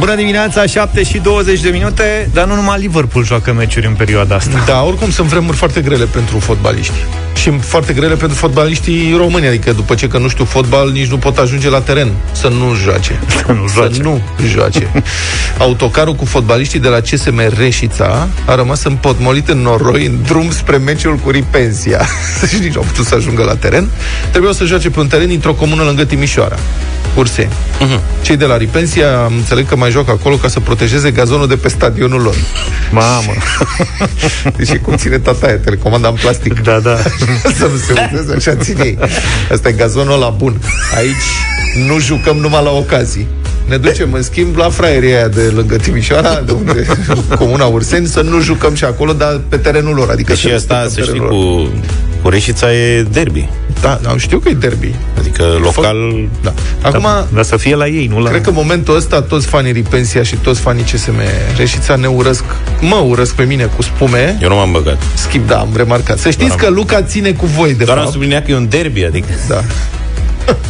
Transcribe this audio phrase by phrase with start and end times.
[0.00, 4.34] Bună dimineața, 7 și 20 de minute, dar nu numai Liverpool joacă meciuri în perioada
[4.34, 4.62] asta.
[4.66, 6.92] Da, oricum sunt vremuri foarte grele pentru fotbaliști.
[7.34, 11.18] Și foarte grele pentru fotbaliștii români, adică după ce că nu știu fotbal, nici nu
[11.18, 13.20] pot ajunge la teren să nu joace.
[13.46, 13.94] Să nu joace.
[13.94, 14.90] Să nu joace.
[15.58, 20.76] Autocarul cu fotbaliștii de la CSM Reșița a rămas împotmolit în noroi în drum spre
[20.76, 22.06] meciul cu Ripensia.
[22.50, 23.88] și nici nu au putut să ajungă la teren.
[24.30, 26.56] Trebuiau să joace pe un teren dintr-o comună lângă Timișoara.
[27.16, 27.50] Urseni.
[27.52, 28.22] Uh-huh.
[28.22, 31.56] Cei de la Ripensia am înțeleg că mai joacă acolo ca să protejeze gazonul de
[31.56, 32.34] pe stadionul lor.
[32.90, 33.32] Mamă!
[34.56, 36.62] Deci cum ține tataia, telecomanda în plastic.
[36.62, 36.96] Da, da.
[37.58, 38.98] să nu se uzeze, așa ține ei.
[39.52, 40.60] Asta e gazonul la bun.
[40.96, 43.26] Aici nu jucăm numai la ocazii.
[43.70, 46.86] Ne ducem, în schimb, la fraierii aia de lângă Timișoara, de unde
[47.38, 50.10] comuna Urseni, să nu jucăm și acolo, dar pe terenul lor.
[50.10, 51.68] Adică și asta, să știi, cu,
[52.22, 53.48] cu Reșița e derby.
[53.80, 54.94] Da, da, știu că e derby.
[55.18, 55.96] Adică local...
[56.42, 56.52] Da.
[56.82, 58.30] Acum, Dar, dar să fie la ei, nu la...
[58.30, 61.14] Cred că în momentul ăsta toți fanii Ripensia și toți fanii CSM
[61.56, 62.44] Reșița ne urăsc,
[62.80, 64.38] mă urăsc pe mine cu spume.
[64.42, 65.02] Eu nu m-am băgat.
[65.14, 66.18] Schimb, da, am remarcat.
[66.18, 68.06] Să știți Doar că Luca ține cu voi, de Doar fapt.
[68.06, 69.26] am subliniat că e un derby, adică...
[69.48, 69.62] Da.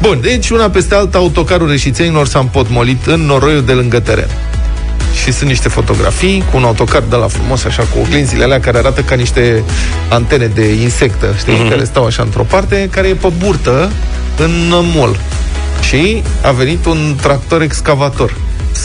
[0.00, 4.28] Bun, deci una peste alta autocarul reșițenilor s-a împotmolit în noroiul de lângă teren.
[5.22, 8.78] Și sunt niște fotografii cu un autocar de la frumos, așa, cu oglinzile alea care
[8.78, 9.64] arată ca niște
[10.08, 11.70] antene de insectă, știi, mm-hmm.
[11.70, 13.90] care stau așa într-o parte, care e pe burtă
[14.36, 15.16] în mol.
[15.82, 18.34] Și a venit un tractor excavator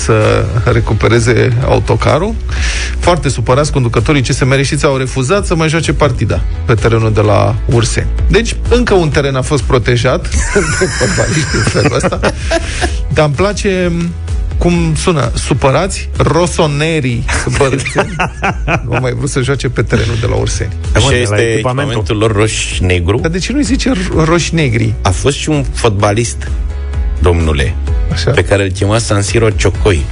[0.03, 2.35] să recupereze autocarul.
[2.99, 7.55] Foarte supărați, conducătorii CSM Reșița au refuzat să mai joace partida pe terenul de la
[7.65, 8.07] Urseni.
[8.27, 10.29] Deci, încă un teren a fost protejat
[10.79, 12.19] de fotbaliști în felul ăsta.
[13.13, 13.91] Dar îmi place
[14.57, 17.25] cum sună, supărați, rosonerii
[17.57, 18.15] bărâțeni,
[18.85, 20.69] nu au mai vrut să joace pe terenul de la Urseni.
[20.95, 21.57] Așa de la este echipamentul.
[21.57, 23.17] echipamentul lor roș-negru.
[23.21, 24.93] Dar de ce nu-i zice ro- roși negri?
[25.01, 26.51] A fost și un fotbalist,
[27.25, 27.75] domnule,
[28.11, 28.31] Așa.
[28.31, 30.05] pe care îl chema San Siro Ciocoi.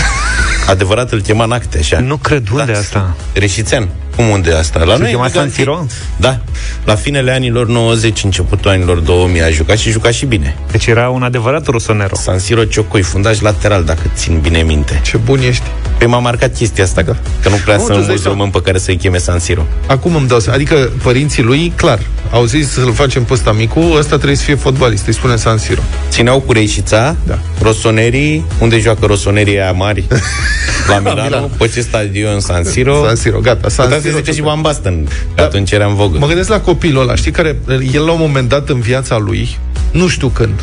[0.70, 1.98] Adevărat îl chema în acte, așa.
[2.00, 2.78] Nu cred unde Da.
[2.78, 3.16] asta.
[3.32, 3.88] Reșițean.
[4.18, 4.84] Cum unde asta?
[4.84, 5.56] La Se noi chema în San Giganții.
[5.62, 5.86] Siro?
[6.16, 6.40] Da.
[6.84, 10.56] La finele anilor 90, începutul anilor 2000 a jucat și juca și bine.
[10.70, 12.14] Deci era un adevărat rosonero.
[12.16, 15.00] San Siro Ciocoi, fundaș lateral, dacă țin bine minte.
[15.04, 15.62] Ce bun ești.
[15.98, 17.16] Păi m-a marcat chestia asta, da.
[17.42, 18.36] că nu prea Nu, tu sunt îți dai mulți seama.
[18.36, 19.62] români pe care să-i cheme San Siro.
[19.86, 20.56] Acum îmi dau seama.
[20.56, 21.98] Adică părinții lui, clar,
[22.30, 25.58] au zis să-l facem pe ăsta micu, ăsta trebuie să fie fotbalist, îi spune San
[25.58, 25.80] Siro.
[26.10, 27.38] Țineau cu Reșița, Da.
[27.62, 30.04] Rosonerii, unde joacă Rosonerii aia mari?
[30.88, 31.46] La Milano, Milano.
[31.58, 33.02] pe ce stadion San Siro?
[33.06, 33.68] San Siro, gata.
[33.68, 34.24] San Puteam să Siro.
[34.32, 35.42] zice și Van Basten, că Da.
[35.42, 36.18] atunci era în vogă.
[36.18, 37.58] Mă gândesc la copilul ăla, știi, care
[37.92, 39.58] el la un moment dat în viața lui,
[39.92, 40.60] nu știu când,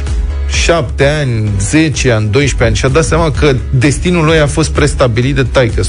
[0.49, 5.35] 7 ani, 10 ani, 12 ani și-a dat seama că destinul lui a fost prestabilit
[5.35, 5.81] de taică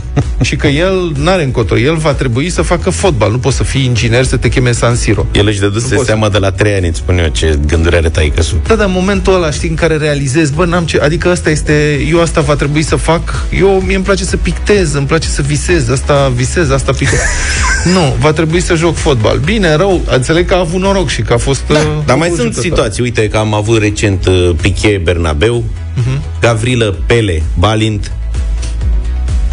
[0.40, 1.78] și că el n-are încotro.
[1.78, 3.30] El va trebui să facă fotbal.
[3.30, 5.26] Nu poți să fii inginer să te cheme San Siro.
[5.32, 6.06] El își dăduse poți.
[6.06, 8.66] seama de la trei ani, îți spun eu, ce gânduri are taică -su.
[8.66, 12.06] Da, dar în momentul ăla, știi, în care realizezi, bă, n-am ce, adică asta este,
[12.10, 15.42] eu asta va trebui să fac, eu, mie îmi place să pictez, îmi place să
[15.42, 17.18] visez, asta visez, asta pictez.
[17.92, 19.38] nu, va trebui să joc fotbal.
[19.38, 21.62] Bine, rău, înțeleg că a avut noroc și că a fost...
[21.68, 25.64] Da, Dar mai sunt situații, uite că am avut recent uh, Piqué Bernabeu,
[25.96, 26.22] Mhm.
[26.40, 28.12] Gavrilă Pele Balint.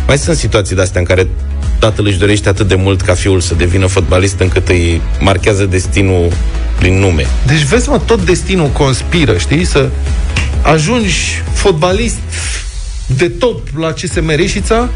[0.07, 1.27] Mai sunt situații de astea în care
[1.79, 6.31] tatăl își dorește atât de mult ca fiul să devină fotbalist încât îi marchează destinul
[6.79, 7.25] prin nume.
[7.47, 9.89] Deci vezi, mă, tot destinul conspiră, știi, să
[10.61, 12.17] ajungi fotbalist
[13.17, 14.89] de top la CSM Reșița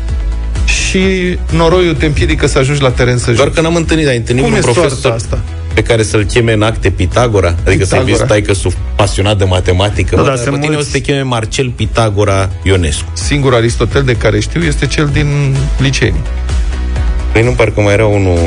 [0.65, 3.55] și noroiul te împiedică să ajungi la teren să Doar joci.
[3.55, 5.39] că n-am întâlnit, ai întâlnit Cum un e soarta profesor asta?
[5.73, 7.47] pe care să-l cheme în acte Pitagora?
[7.47, 8.05] Adică să-i Pitagora.
[8.15, 10.15] vezi tai că sunt pasionat de matematică.
[10.15, 13.07] Nu, Bă, dar pe sunt tine mulți- o să te cheme Marcel Pitagora Ionescu.
[13.13, 16.21] Singur Aristotel de care știu este cel din licenii.
[17.31, 18.37] Păi nu parcă mai era unul...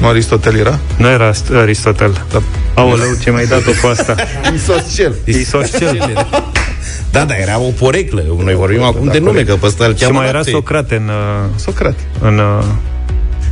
[0.00, 0.78] Nu Aristotel era?
[0.96, 2.24] Nu era Ast- Aristotel.
[2.32, 2.42] Da.
[2.74, 4.14] Aoleu, ce mi-ai dat-o cu asta?
[4.56, 5.14] Isoscel.
[5.24, 5.98] Isoscel.
[7.10, 8.24] Da, da, era o poreclă.
[8.44, 9.48] Noi vorbim acum da, de nume, corect.
[9.48, 10.52] că pe ăsta îl Și cheamă mai era nație.
[10.52, 12.02] Socrate în, uh, Socrate.
[12.20, 12.64] în uh,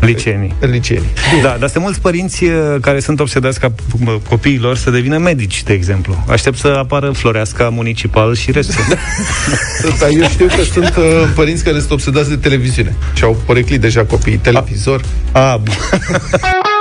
[0.01, 0.55] licenii.
[0.59, 1.09] În licenii.
[1.43, 3.73] Da, dar sunt mulți părinți uh, care sunt obsedați ca
[4.07, 6.25] uh, copiilor să devină medici, de exemplu.
[6.29, 8.85] Aștept să apară Floreasca Municipal și restul.
[10.01, 11.05] Dar eu știu că sunt uh,
[11.35, 15.01] părinți care sunt obsedați de televiziune și au poreclit deja copiii televizor.
[15.33, 15.75] A, bun.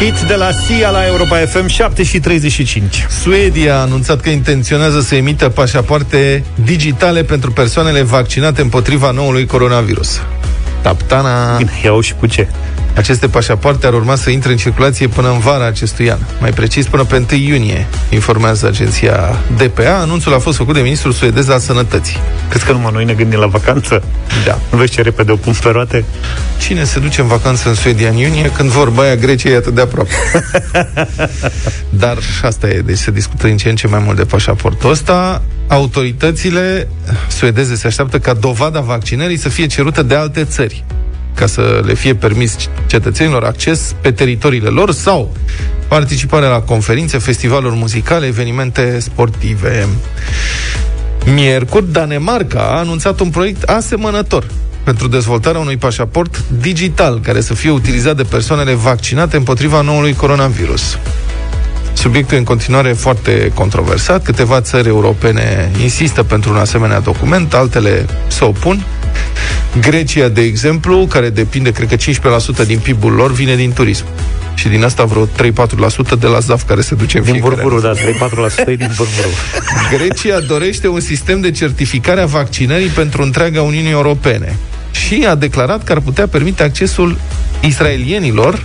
[0.00, 3.06] Hit de la Sia la Europa FM 7 și 35.
[3.22, 10.20] Suedia a anunțat că intenționează să emită pașapoarte digitale pentru persoanele vaccinate împotriva noului coronavirus.
[10.82, 11.56] Taptana...
[11.56, 12.48] Bine, iau și cu ce?
[12.94, 16.86] Aceste pașapoarte ar urma să intre în circulație până în vara acestui an, mai precis
[16.86, 19.98] până pe 1 iunie, informează agenția DPA.
[20.00, 22.16] Anunțul a fost făcut de ministrul suedez al sănătății.
[22.48, 24.02] Crezi că numai noi ne gândim la vacanță?
[24.44, 24.58] Da.
[24.70, 26.04] Nu vezi ce repede o pun pe roate?
[26.58, 29.74] Cine se duce în vacanță în Suedia în iunie când vorba aia Grecia e atât
[29.74, 30.10] de aproape?
[32.02, 35.42] Dar asta e, deci se discută în ce în ce mai mult de pașaportul ăsta.
[35.68, 36.88] Autoritățile
[37.28, 40.84] suedeze se așteaptă ca dovada vaccinării să fie cerută de alte țări
[41.40, 42.56] ca să le fie permis
[42.86, 45.32] cetățenilor acces pe teritoriile lor sau
[45.88, 49.88] participare la conferințe, festivaluri muzicale, evenimente sportive.
[51.34, 54.46] Miercuri, Danemarca a anunțat un proiect asemănător
[54.84, 60.98] pentru dezvoltarea unui pașaport digital care să fie utilizat de persoanele vaccinate împotriva noului coronavirus.
[61.92, 64.22] Subiectul e în continuare foarte controversat.
[64.22, 68.84] Câteva țări europene insistă pentru un asemenea document, altele se opun.
[69.80, 71.96] Grecia, de exemplu, care depinde, cred că
[72.62, 74.04] 15% din PIB-ul lor, vine din turism.
[74.54, 75.28] Și din asta vreo 3-4%
[76.18, 77.94] de la ZAF care se duce în Din fiecare burburu, an.
[77.94, 78.26] da,
[78.64, 79.28] 3-4% e din burburu.
[79.96, 84.56] Grecia dorește un sistem de certificare a vaccinării pentru întreaga Uniune Europene
[84.90, 87.18] și a declarat că ar putea permite accesul
[87.60, 88.62] israelienilor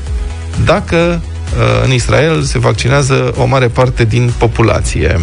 [0.66, 1.22] dacă
[1.58, 5.20] uh, în Israel se vaccinează o mare parte din populație.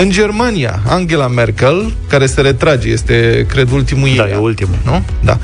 [0.00, 4.76] În Germania, Angela Merkel, care se retrage, este, cred, ultimul Da, ei, e ultimul.
[4.84, 5.04] nu?
[5.20, 5.38] Da.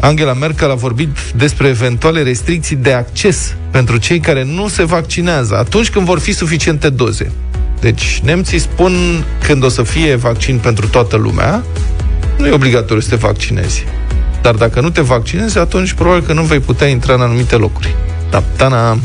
[0.00, 5.56] Angela Merkel a vorbit despre eventuale restricții de acces pentru cei care nu se vaccinează,
[5.56, 7.30] atunci când vor fi suficiente doze.
[7.80, 8.92] Deci, nemții spun
[9.46, 11.62] când o să fie vaccin pentru toată lumea,
[12.38, 13.84] nu e obligatoriu să te vaccinezi.
[14.42, 17.94] Dar dacă nu te vaccinezi, atunci probabil că nu vei putea intra în anumite locuri.
[18.30, 18.98] Da, tana.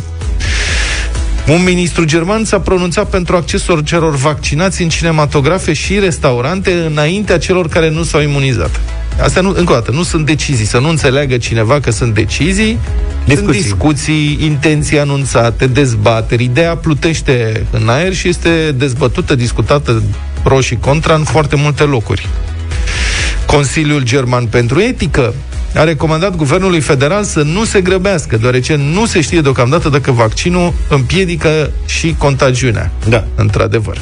[1.49, 7.67] Un ministru german s-a pronunțat pentru accesul celor vaccinați în cinematografe și restaurante înaintea celor
[7.67, 8.79] care nu s-au imunizat.
[9.21, 10.65] Astea, nu, încă o dată, nu sunt decizii.
[10.65, 12.79] Să nu înțeleagă cineva că sunt decizii.
[13.25, 13.61] Discuții.
[13.61, 16.43] Sunt discuții, intenții anunțate, dezbateri.
[16.43, 20.03] Ideea plutește în aer și este dezbătută, discutată
[20.43, 22.27] pro și contra în foarte multe locuri.
[23.45, 25.33] Consiliul German pentru Etică
[25.75, 30.73] a recomandat guvernului federal să nu se grăbească, deoarece nu se știe deocamdată dacă vaccinul
[30.87, 32.91] împiedică și contagiunea.
[33.09, 33.23] Da.
[33.35, 33.97] Într-adevăr.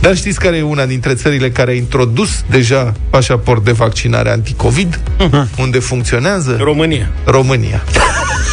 [0.00, 5.00] Dar știți care e una dintre țările care a introdus deja pașaport de vaccinare anticovid?
[5.58, 6.56] Unde funcționează?
[6.60, 7.10] România.
[7.24, 7.82] România.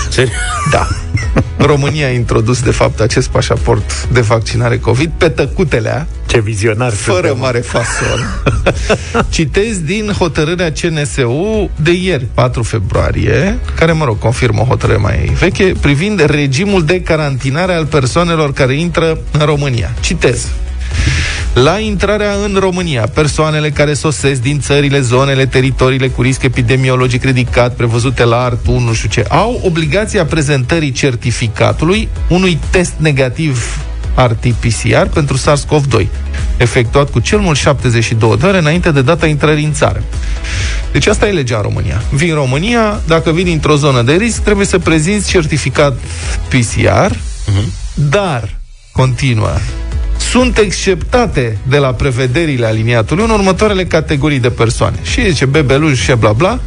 [0.09, 0.35] Serios?
[0.71, 0.87] Da.
[1.57, 7.17] România a introdus, de fapt, acest pașaport de vaccinare COVID pe tăcutelea, Ce vizionar fără
[7.17, 7.37] suntem.
[7.39, 8.43] mare fason.
[9.29, 15.31] Citez din hotărârea CNSU de ieri, 4 februarie, care, mă rog, confirmă o hotărâre mai
[15.39, 19.91] veche, privind regimul de carantinare al persoanelor care intră în România.
[19.99, 20.47] Citez.
[21.63, 27.75] La intrarea în România, persoanele care sosesc din țările, zonele, teritoriile cu risc epidemiologic ridicat,
[27.75, 35.07] prevăzute la art 1, nu știu ce, au obligația prezentării certificatului unui test negativ RT-PCR
[35.13, 36.05] pentru SARS-CoV-2,
[36.57, 40.03] efectuat cu cel mult 72 de ore înainte de data intrării în țară.
[40.91, 42.01] Deci asta e legea în România.
[42.11, 45.97] Vii în România, dacă vii dintr-o zonă de risc, trebuie să prezinți certificat
[46.49, 47.15] PCR,
[47.93, 48.59] dar,
[48.91, 49.53] continuă,
[50.31, 54.97] sunt exceptate de la prevederile aliniatului în următoarele categorii de persoane.
[55.03, 56.59] Și zice bebeluși și bla bla,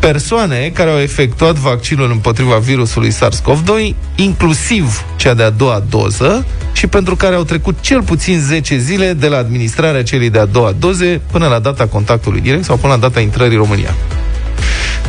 [0.00, 7.16] persoane care au efectuat vaccinul împotriva virusului SARS-CoV-2, inclusiv cea de-a doua doză, și pentru
[7.16, 11.46] care au trecut cel puțin 10 zile de la administrarea celei de-a doua doze până
[11.46, 13.94] la data contactului direct sau până la data intrării în România.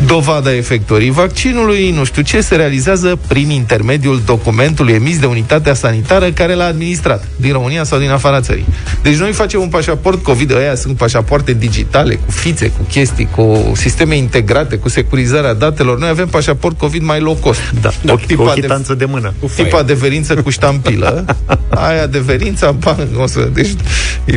[0.05, 6.31] Dovada efectorii vaccinului, nu știu ce, se realizează prin intermediul documentului emis de unitatea sanitară
[6.31, 8.65] care l-a administrat, din România sau din afara țării.
[9.01, 13.71] Deci noi facem un pașaport COVID, ăia sunt pașapoarte digitale, cu fițe, cu chestii, cu
[13.75, 15.99] sisteme integrate, cu securizarea datelor.
[15.99, 17.59] Noi avem pașaport COVID mai low cost.
[17.81, 19.33] Da, Cu o, tipa o de- chitanță de mână.
[19.55, 21.25] Tipa adeverință cu ștampilă,
[21.69, 23.49] aia adeverința, bang, o să...
[23.53, 23.69] Deci,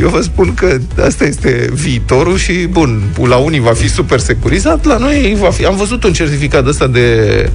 [0.01, 4.85] eu vă spun că asta este viitorul și, bun, la unii va fi super securizat,
[4.85, 5.65] la noi va fi...
[5.65, 7.49] Am văzut un certificat ăsta de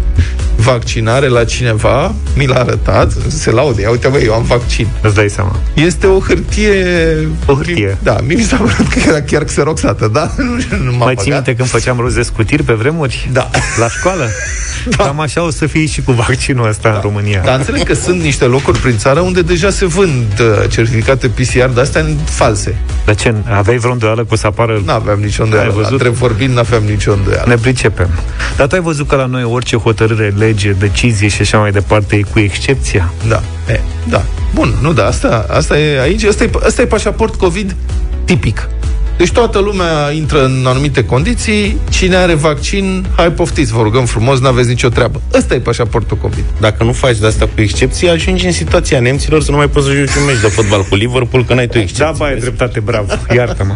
[0.61, 4.87] vaccinare la cineva, mi l-a arătat, se laude, ia uite, băi, eu am vaccin.
[5.03, 5.57] Îți dai seama.
[5.75, 6.75] Este o hârtie...
[7.47, 7.97] O hârtie.
[8.03, 10.31] Da, mie mi s-a părut că era chiar xeroxată, da?
[10.71, 11.47] Nu, nu m-a Mai ții băgat.
[11.47, 13.29] minte când făceam rost de scutiri pe vremuri?
[13.33, 13.51] Da.
[13.79, 14.29] La școală?
[14.97, 15.05] Da.
[15.05, 16.95] Cam așa o să fie și cu vaccinul ăsta da.
[16.95, 17.43] în România.
[17.45, 21.65] Dar înțeleg că sunt niște locuri prin țară unde deja se vând uh, certificate PCR,
[21.65, 22.77] dar astea false.
[23.05, 23.35] De ce?
[23.51, 24.83] Aveai vreo îndoială că o să apară...
[24.85, 25.73] Nu aveam nicio Ai îndoială.
[25.73, 25.91] văzut?
[25.93, 27.45] Între vorbind, nu aveam nicio îndoială.
[27.47, 28.09] Ne pricepem.
[28.57, 32.17] Dar tu ai văzut că la noi orice hotărâre, lege, decizie și așa mai departe
[32.17, 33.13] e cu excepția?
[33.29, 33.43] Da.
[33.69, 34.23] E, da.
[34.55, 37.77] Bun, nu, da, asta, asta e aici, asta e, asta e pașaport COVID
[38.25, 38.69] tipic.
[39.17, 44.41] Deci toată lumea intră în anumite condiții, cine are vaccin, hai poftiți, vă rugăm frumos,
[44.41, 45.21] n-aveți nicio treabă.
[45.35, 46.45] Ăsta e pașaportul COVID.
[46.61, 49.87] Dacă nu faci de asta cu excepție, ajungi în situația nemților să nu mai poți
[49.87, 52.05] să joci un meci de fotbal cu Liverpool, că n-ai tu excepție.
[52.05, 53.75] Da, bai, dreptate, bravo, iartă-mă.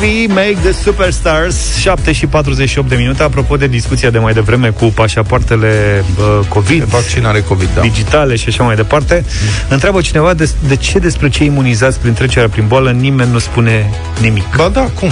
[0.00, 4.68] TV Make the Superstars 7 și 48 de minute Apropo de discuția de mai devreme
[4.68, 7.80] Cu pașapoartele uh, COVID Vaccinare COVID, da.
[7.80, 9.48] Digitale și așa mai departe mm.
[9.68, 13.90] Întreabă cineva de, de ce despre cei imunizați Prin trecerea prin boală Nimeni nu spune
[14.20, 15.10] nimic Ba da, cum?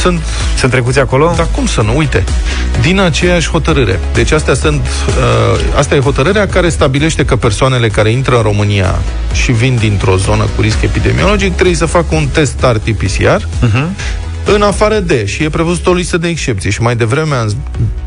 [0.00, 0.20] Sunt...
[0.58, 1.32] Sunt trecuți acolo?
[1.36, 1.96] Dar cum să nu?
[1.96, 2.24] Uite,
[2.80, 4.00] din aceeași hotărâre.
[4.14, 8.98] Deci astea sunt, uh, asta e hotărârea care stabilește că persoanele care intră în România
[9.32, 14.62] și vin dintr-o zonă cu risc epidemiologic trebuie să facă un test RT-PCR uh-huh în
[14.62, 16.70] afară de, și e prevăzut o listă de excepții.
[16.70, 17.54] Și mai devreme am,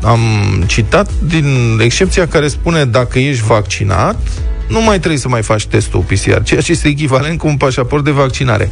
[0.02, 0.20] am
[0.66, 4.16] citat din excepția care spune dacă ești vaccinat,
[4.68, 8.04] nu mai trebuie să mai faci testul PCR, ceea ce este echivalent cu un pașaport
[8.04, 8.70] de vaccinare.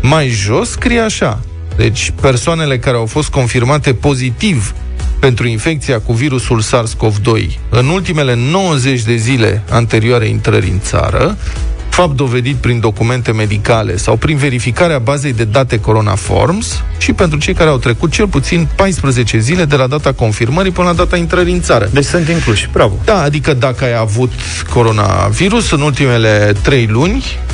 [0.00, 1.40] Mai jos scrie așa,
[1.76, 4.74] deci persoanele care au fost confirmate pozitiv
[5.18, 11.36] pentru infecția cu virusul SARS-CoV-2 în ultimele 90 de zile anterioare intrării în țară
[11.94, 17.38] fapt dovedit prin documente medicale sau prin verificarea bazei de date Corona Forms și pentru
[17.38, 21.16] cei care au trecut cel puțin 14 zile de la data confirmării până la data
[21.16, 21.88] intrării în țară.
[21.92, 22.94] Deci sunt incluși, bravo.
[23.04, 24.32] Da, adică dacă ai avut
[24.72, 27.53] coronavirus în ultimele 3 luni, Uh,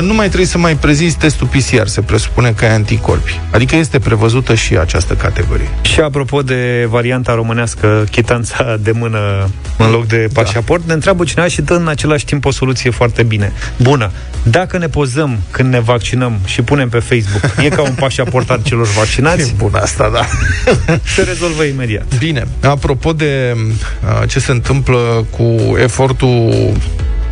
[0.00, 3.40] nu mai trebuie să mai prezinți testul PCR, se presupune că ai anticorpi.
[3.50, 5.68] Adică este prevăzută și această categorie.
[5.80, 10.42] Și apropo de varianta românească, chitanța de mână în loc de da.
[10.42, 10.86] pașaport, da.
[10.86, 13.52] ne întreabă cineva și dă în același timp o soluție foarte bine.
[13.76, 14.10] Bună.
[14.42, 18.60] Dacă ne pozăm când ne vaccinăm și punem pe Facebook, e ca un pașaport al
[18.62, 19.48] celor vaccinați?
[19.48, 20.26] E bun asta, da.
[21.14, 22.18] Se rezolvă imediat.
[22.18, 22.46] Bine.
[22.62, 26.72] Apropo de uh, ce se întâmplă cu efortul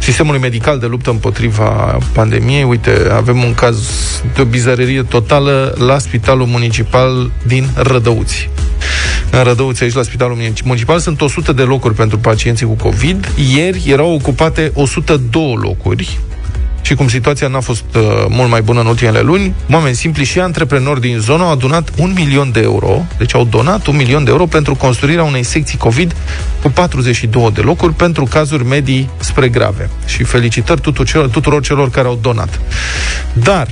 [0.07, 2.63] sistemului medical de luptă împotriva pandemiei.
[2.63, 3.79] Uite, avem un caz
[4.35, 8.51] de o bizarerie totală la Spitalul Municipal din Rădăuți.
[9.31, 13.33] În Rădăuți, aici la Spitalul Municipal, sunt 100 de locuri pentru pacienții cu COVID.
[13.55, 16.19] Ieri erau ocupate 102 locuri
[16.87, 20.41] și cum situația n-a fost uh, mult mai bună în ultimele luni, oameni simpli și
[20.41, 24.31] antreprenori din zonă au adunat un milion de euro, deci au donat un milion de
[24.31, 26.17] euro pentru construirea unei secții COVID
[26.63, 29.91] cu 42 de locuri pentru cazuri medii spre grave.
[30.07, 32.61] Și felicitări tuturor, tuturor celor care au donat.
[33.33, 33.69] Dar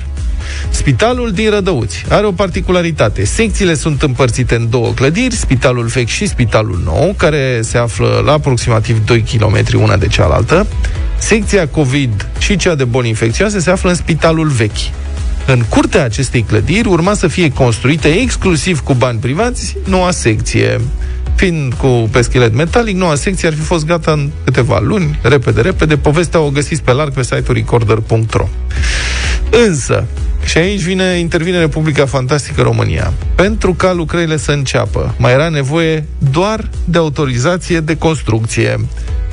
[0.70, 3.24] Spitalul din Rădăuți are o particularitate.
[3.24, 8.32] Secțiile sunt împărțite în două clădiri, spitalul vechi și spitalul nou, care se află la
[8.32, 10.66] aproximativ 2 km una de cealaltă.
[11.24, 14.92] Secția COVID și cea de boli infecțioase se află în spitalul vechi.
[15.46, 20.80] În curtea acestei clădiri urma să fie construită exclusiv cu bani privați noua secție.
[21.34, 25.96] Fiind cu peschelet metalic, noua secție ar fi fost gata în câteva luni, repede, repede.
[25.96, 28.48] Povestea o găsiți pe larg pe site-ul recorder.ro.
[29.66, 30.04] Însă,
[30.44, 33.12] și aici vine, intervine Republica Fantastică România.
[33.34, 38.80] Pentru ca lucrările să înceapă, mai era nevoie doar de autorizație de construcție.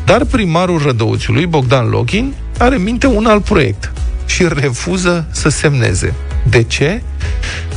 [0.06, 3.92] Dar primarul Rădăuțiului, Bogdan Lochin, are în minte un alt proiect
[4.26, 6.14] și refuză să semneze.
[6.50, 7.02] De ce?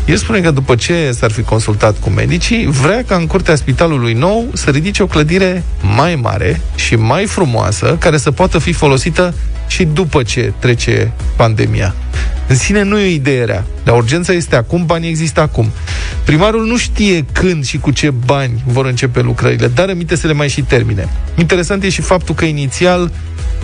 [0.06, 4.12] El spune că după ce s-ar fi consultat cu medicii, vrea ca în curtea spitalului
[4.12, 5.64] nou să ridice o clădire
[5.96, 9.34] mai mare și mai frumoasă, care să poată fi folosită
[9.74, 11.94] și după ce trece pandemia.
[12.48, 13.64] În sine nu e o idee rea.
[13.84, 15.66] Dar urgența este acum, banii există acum.
[16.24, 20.32] Primarul nu știe când și cu ce bani vor începe lucrările, dar aminte să le
[20.32, 21.08] mai și termine.
[21.38, 23.10] Interesant e și faptul că inițial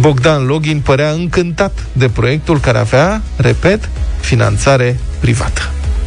[0.00, 3.88] Bogdan Login părea încântat de proiectul care avea, repet,
[4.20, 5.60] finanțare privată.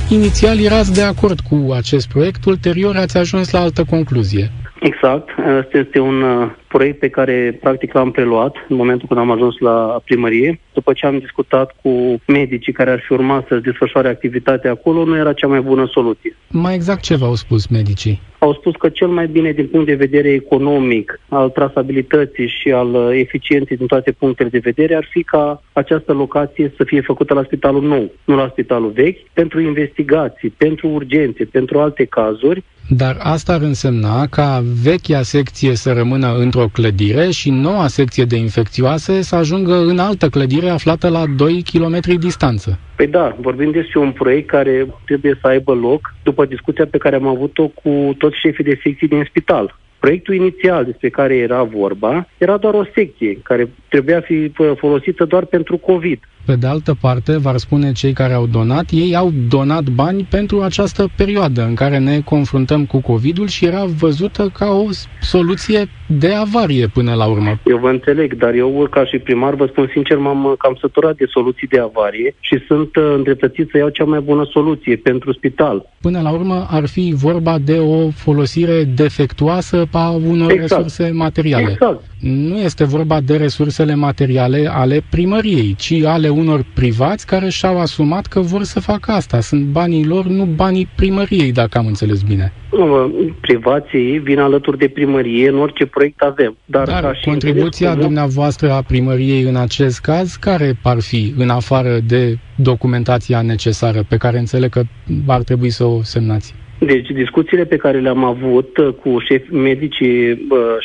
[0.08, 4.52] Inițial erați de acord cu acest proiect, ulterior ați ajuns la altă concluzie.
[4.80, 5.30] Exact.
[5.62, 9.56] Asta este un uh, proiect pe care practic l-am preluat în momentul când am ajuns
[9.58, 10.60] la primărie.
[10.74, 11.92] După ce am discutat cu
[12.28, 16.36] medicii care ar fi urmat să-și desfășoare activitatea acolo, nu era cea mai bună soluție.
[16.48, 18.22] Mai exact ce v-au spus medicii?
[18.40, 22.94] Au spus că cel mai bine din punct de vedere economic, al trasabilității și al
[22.94, 27.34] uh, eficienței din toate punctele de vedere ar fi ca această locație să fie făcută
[27.34, 32.64] la spitalul nou, nu la spitalul vechi, pentru investigații, pentru urgențe, pentru alte cazuri.
[32.90, 38.36] Dar asta ar însemna ca vechea secție să rămână într-o clădire și noua secție de
[38.36, 42.80] infecțioase să ajungă în altă clădire aflată la 2 km distanță.
[42.96, 47.16] Păi da, vorbim despre un proiect care trebuie să aibă loc după discuția pe care
[47.16, 49.80] am avut-o cu toți șefii de secții din spital.
[50.00, 55.46] Proiectul inițial despre care era vorba era doar o secție care trebuia fi folosită doar
[55.46, 56.20] pentru COVID.
[56.46, 60.62] Pe de altă parte, v-ar spune cei care au donat, ei au donat bani pentru
[60.62, 64.86] această perioadă în care ne confruntăm cu COVID-ul și era văzută ca o
[65.22, 67.60] soluție de avarie până la urmă.
[67.66, 71.26] Eu vă înțeleg, dar eu ca și primar vă spun sincer, m-am cam săturat de
[71.30, 75.90] soluții de avarie și sunt uh, îndreptățit să iau cea mai bună soluție pentru spital.
[76.02, 80.72] Până la urmă ar fi vorba de o folosire defectuoasă a unor Exact.
[80.72, 81.72] resurse materiale.
[81.72, 82.02] Exact.
[82.20, 88.26] Nu este vorba de resursele materiale ale primăriei, ci ale unor privați care și-au asumat
[88.26, 89.40] că vor să facă asta.
[89.40, 92.54] Sunt banii lor, nu banii primăriei, dacă am înțeles bine.
[92.70, 93.06] Uh,
[93.42, 96.58] Privații vin alături de primărie în orice proiect avem.
[96.66, 101.02] Dar, ca Dar și contribuția interes comun- dumneavoastră a primăriei în acest caz, care ar
[101.02, 104.82] fi, în afară de documentația necesară, pe care înțeleg că
[105.28, 106.54] ar trebui să o semnați?
[106.80, 110.38] Deci discuțiile pe care le-am avut uh, cu șef, medicii uh,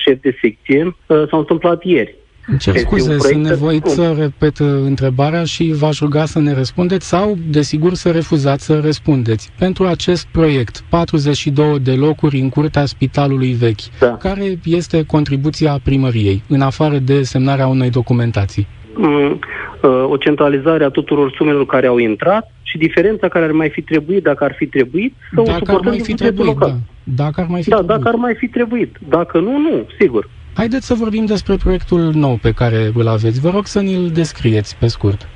[0.05, 2.15] șef de secție uh, s-au întâmplat ieri.
[2.51, 3.97] Îmi cer Este scuze, un sunt proiect nevoit scump.
[4.17, 8.81] să repet uh, întrebarea și v-aș ruga să ne răspundeți sau, desigur, să refuzați să
[8.85, 9.51] răspundeți.
[9.59, 14.17] Pentru acest proiect, 42 de locuri în curtea spitalului vechi, Da.
[14.17, 18.67] care este contribuția primăriei, în afară de semnarea unei documentații?
[18.95, 19.39] Mm,
[19.83, 23.83] uh, O centralizare a tuturor sumelor care au intrat și diferența care ar mai fi
[23.83, 26.55] trebuit, dacă ar fi trebuit, să o Dacă ar suportăm mai din fi bugetul trebuit,
[26.55, 26.69] local.
[27.05, 27.23] da.
[27.25, 27.97] Dacă ar mai fi Da, trebuit.
[27.97, 28.97] dacă ar mai fi trebuit.
[29.09, 30.29] Dacă nu, nu, sigur.
[30.59, 33.41] Haideți să vorbim despre proiectul nou pe care îl aveți.
[33.41, 35.29] Vă rog să ni-l descrieți pe scurt.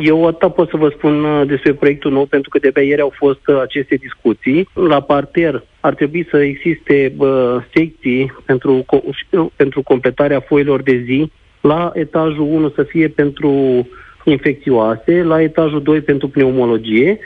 [0.00, 3.12] Eu atât pot să vă spun uh, despre proiectul nou, pentru că de-abia ieri au
[3.16, 4.68] fost uh, aceste discuții.
[4.72, 11.30] La parter ar trebui să existe uh, secții pentru, co- pentru completarea foilor de zi.
[11.60, 13.52] La etajul 1 să fie pentru
[14.24, 17.18] infecțioase, la etajul 2 pentru pneumologie.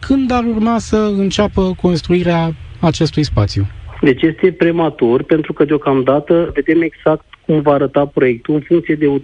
[0.00, 3.66] Când ar urma să înceapă construirea acestui spațiu?
[4.00, 9.06] Deci este prematur, pentru că deocamdată vedem exact cum va arăta proiectul în funcție de
[9.06, 9.20] uh,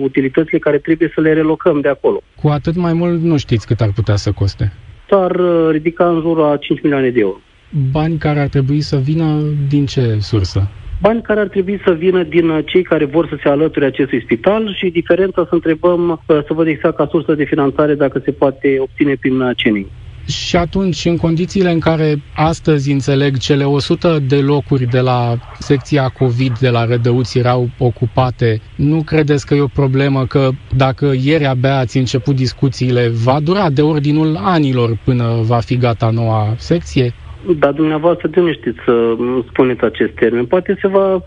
[0.00, 2.20] utilitățile care trebuie să le relocăm de acolo.
[2.42, 4.72] Cu atât mai mult nu știți cât ar putea să coste.
[5.08, 7.36] S-ar uh, ridica în jur a 5 milioane de euro.
[7.90, 10.68] Bani care ar trebui să vină din ce sursă?
[11.00, 14.22] Bani care ar trebui să vină din uh, cei care vor să se alăture acestui
[14.22, 18.30] spital și diferența să întrebăm, uh, să văd exact ca sursă de finanțare dacă se
[18.30, 19.86] poate obține prin uh, CENI.
[20.28, 26.08] Și atunci, în condițiile în care astăzi înțeleg cele 100 de locuri de la secția
[26.08, 31.46] COVID de la Rădăuți erau ocupate, nu credeți că e o problemă că dacă ieri
[31.46, 37.12] abia ați început discuțiile, va dura de ordinul anilor până va fi gata noua secție?
[37.58, 40.46] Dar dumneavoastră de nu știți să uh, spuneți acest termen.
[40.46, 41.22] Poate se va uh,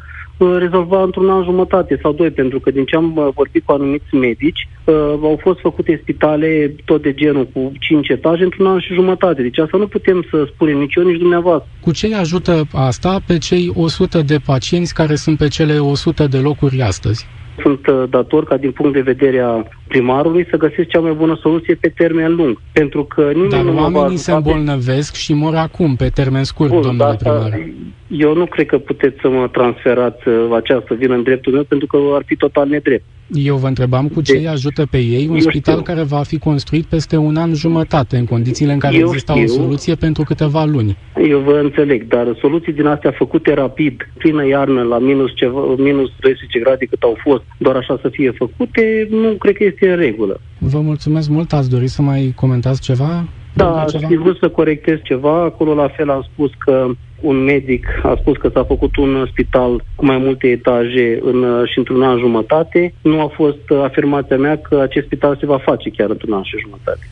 [0.57, 4.15] rezolva într-un an jumătate sau doi, pentru că din ce am uh, vorbit cu anumiți
[4.15, 8.93] medici, uh, au fost făcute spitale tot de genul cu 5 etaje într-un an și
[8.93, 9.41] jumătate.
[9.41, 11.69] Deci asta nu putem să spunem nici eu, nici dumneavoastră.
[11.81, 16.27] Cu ce îi ajută asta pe cei 100 de pacienți care sunt pe cele 100
[16.27, 17.27] de locuri astăzi?
[17.61, 19.63] Sunt uh, dator ca din punct de vedere a
[19.95, 22.53] primarului să găsesc cea mai bună soluție pe termen lung.
[22.71, 25.95] Pentru că nimeni Dar nu mă va oamenii se ajuta pe- îmbolnăvesc și mor acum,
[25.95, 27.69] pe termen scurt, Bun, domnule dar asta- primar.
[28.07, 31.87] eu nu cred că puteți să mă transferați uh, această vină în dreptul meu, pentru
[31.87, 33.03] că ar fi total nedrept.
[33.33, 35.85] Eu vă întrebam cu ce Deci, îi ajută pe ei un eu spital știu.
[35.93, 39.35] care va fi construit peste un an jumătate, în condițiile în care Eu exista o
[39.35, 39.47] știu.
[39.47, 40.97] soluție pentru câteva luni.
[41.29, 46.09] Eu vă înțeleg, dar soluții din astea făcute rapid, plină iarnă, la minus, ceva, minus
[46.19, 49.95] 12 grade cât au fost, doar așa să fie făcute, nu cred că este în
[49.95, 50.39] regulă.
[50.57, 53.25] Vă mulțumesc mult, ați dori să mai comentați ceva?
[53.53, 54.07] Da, Domnule, aș ceva?
[54.07, 55.43] fi vrut să corectez ceva.
[55.43, 56.87] Acolo la fel am spus că
[57.21, 61.77] un medic a spus că s-a făcut un spital cu mai multe etaje în, și
[61.77, 62.93] într-un an jumătate.
[63.01, 66.43] Nu a fost uh, afirmația mea că acest spital se va face chiar într-un an
[66.43, 67.09] și jumătate.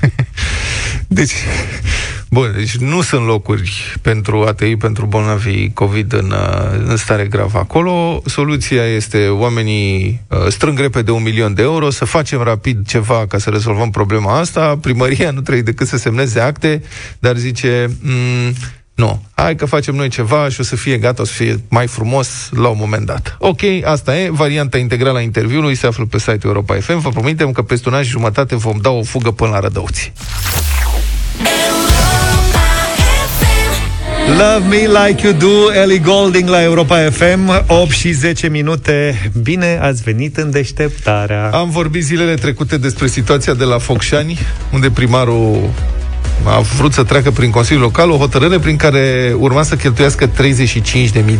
[1.18, 1.32] Deci,
[2.32, 7.58] bun, deci nu sunt locuri pentru ATI, pentru bolnavii COVID în, uh, în stare gravă
[7.58, 8.22] acolo.
[8.26, 13.38] Soluția este oamenii uh, strâng repede un milion de euro, să facem rapid ceva ca
[13.38, 14.78] să rezolvăm problema asta.
[14.80, 16.82] Primăria nu trebuie decât să semneze acte,
[17.18, 17.90] dar zice...
[18.00, 18.54] Mm,
[18.94, 21.86] nu, hai că facem noi ceva și o să fie gata, o să fie mai
[21.86, 23.36] frumos la un moment dat.
[23.38, 26.98] Ok, asta e, varianta integrală a interviului se află pe site-ul Europa FM.
[26.98, 30.12] Vă promitem că peste un an și jumătate vom da o fugă până la Rădăuți.
[34.42, 39.30] Love Me Like You Do, Ellie Golding la Europa FM 8 și 10 minute.
[39.42, 41.50] Bine ați venit în deșteptarea.
[41.50, 44.38] Am vorbit zilele trecute despre situația de la Focșani,
[44.72, 45.70] unde primarul
[46.44, 50.30] a vrut să treacă prin Consiliul Local o hotărâre prin care urma să cheltuiască 35.000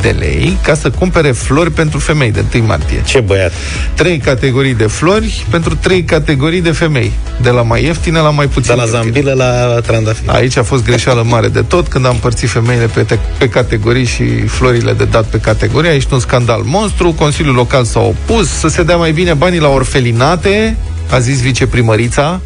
[0.00, 3.02] de lei ca să cumpere flori pentru femei de 1 martie.
[3.04, 3.52] Ce băiat.
[3.94, 7.12] Trei categorii de flori pentru trei categorii de femei,
[7.42, 9.02] de la mai ieftine la mai puțin De la ieftine.
[9.02, 10.28] zambilă la trandafir.
[10.30, 14.04] Aici a fost greșeală mare de tot când am împărțit femeile pe, te- pe categorii
[14.06, 15.90] și florile de dat pe categorii.
[15.90, 19.60] A ieșit un scandal monstru, Consiliul Local s-a opus să se dea mai bine banii
[19.60, 20.76] la orfelinate
[21.10, 22.40] a zis viceprimărița,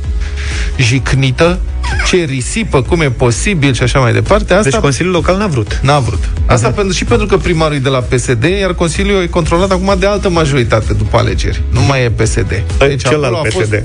[0.77, 1.59] jicnită,
[2.07, 4.55] ce risipă, cum e posibil și așa mai departe.
[4.55, 5.81] Asta Deci Consiliul Local n-a vrut.
[5.83, 6.29] N-a vrut.
[6.46, 6.75] Asta uh-huh.
[6.75, 10.07] pentru, și pentru că primarul e de la PSD, iar Consiliul e controlat acum de
[10.07, 11.62] altă majoritate după alegeri.
[11.70, 12.62] Nu mai e PSD.
[12.79, 13.83] Deci celălalt PSD.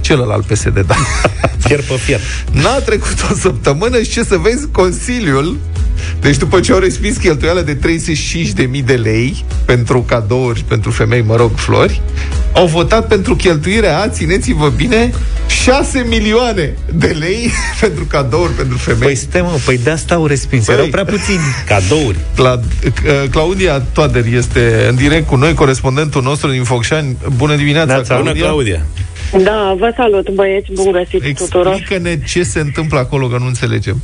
[0.00, 0.94] Celălalt PSD, da.
[1.66, 2.20] fier pe fier.
[2.52, 5.56] N-a trecut o săptămână și ce să vezi, Consiliul
[6.20, 11.36] deci după ce au respins cheltuiala de 35.000 de lei pentru cadouri, pentru femei, mă
[11.36, 12.00] rog, flori,
[12.52, 15.10] au votat pentru cheltuirea, țineți-vă bine,
[15.46, 19.00] 6 milioane de lei pentru cadouri pentru femei.
[19.02, 20.64] Păi stai mă, păi de asta au respins.
[20.64, 22.16] Păi, Erau prea puțini cadouri.
[22.16, 27.16] Cla- uh, Claudia Toader este în direct cu noi, corespondentul nostru din Focșani.
[27.36, 28.32] Bună dimineața, Neața, Claudia.
[28.32, 28.86] Bună, Claudia.
[29.42, 31.74] Da, vă salut, băieți, bun găsit tuturor.
[31.74, 34.02] Explică-ne ce se întâmplă acolo, că nu înțelegem.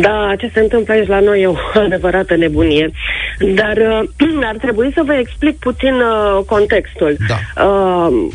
[0.00, 1.54] Da, ce se întâmplă aici la noi e o
[1.86, 2.90] adevărată nebunie.
[3.54, 7.16] Dar uh, ar trebui să vă explic puțin uh, contextul.
[7.28, 7.64] Da.
[7.64, 8.28] Uh,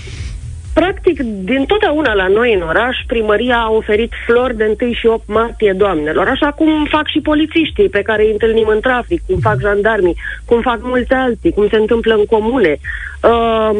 [0.80, 5.28] Practic, din totdeauna la noi în oraș, primăria a oferit flori de 1 și 8
[5.28, 9.60] martie doamnelor, așa cum fac și polițiștii pe care îi întâlnim în trafic, cum fac
[9.60, 10.16] jandarmii,
[10.46, 12.78] cum fac mulți alții, cum se întâmplă în comune.
[13.24, 13.80] Uh,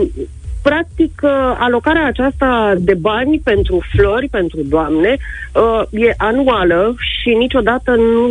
[0.70, 5.18] practic, uh, alocarea aceasta de bani pentru flori, pentru doamne,
[5.54, 8.28] uh, e anuală și niciodată nu,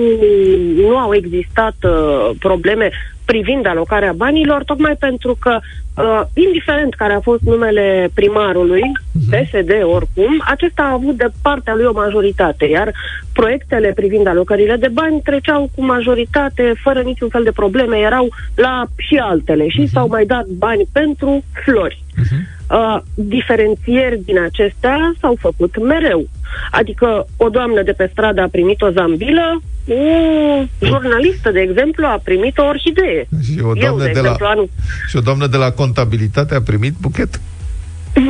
[0.89, 2.91] nu au existat uh, probleme
[3.27, 9.41] privind alocarea banilor, tocmai pentru că, uh, indiferent care a fost numele primarului, uh-huh.
[9.41, 12.93] PSD oricum, acesta a avut de partea lui o majoritate, iar
[13.33, 18.85] proiectele privind alocările de bani treceau cu majoritate, fără niciun fel de probleme, erau la
[18.97, 19.93] și altele și uh-huh.
[19.93, 22.03] s-au mai dat bani pentru flori.
[22.23, 22.56] Uh-huh.
[22.71, 26.29] Uh, diferențieri din acestea s-au făcut mereu.
[26.71, 32.21] Adică o doamnă de pe stradă a primit o zambilă, o jurnalistă, de exemplu, a
[32.25, 33.29] primit o orhidee.
[33.45, 34.69] Și o doamnă, Eu, de, de, exemplu, la, anul...
[35.09, 37.41] și o doamnă de la contabilitate a primit buchet?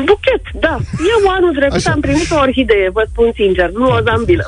[0.04, 0.76] Buchet, da.
[0.98, 1.90] Eu anul trecut Așa.
[1.90, 4.44] am primit o orhidee, vă spun sincer, nu o zambilă.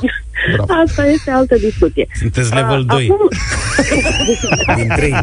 [0.55, 0.73] Bravo.
[0.85, 2.07] Asta este altă discuție.
[2.13, 3.27] Sunteți level A, 2 Acum,
[4.75, 5.13] din 3.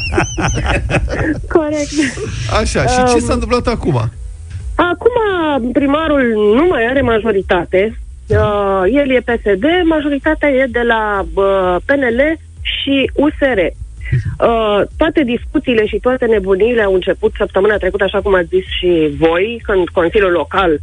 [1.49, 1.91] corect.
[2.61, 4.11] Așa, și ce Um, s-a întâmplat acum?
[4.77, 7.99] Acum primarul nu mai are majoritate.
[8.29, 13.59] Uh, el e PSD, majoritatea e de la uh, PNL și USR.
[13.61, 19.17] Uh, toate discuțiile și toate nebuniile au început săptămâna trecută, așa cum ați zis și
[19.19, 20.81] voi, când Consiliul Local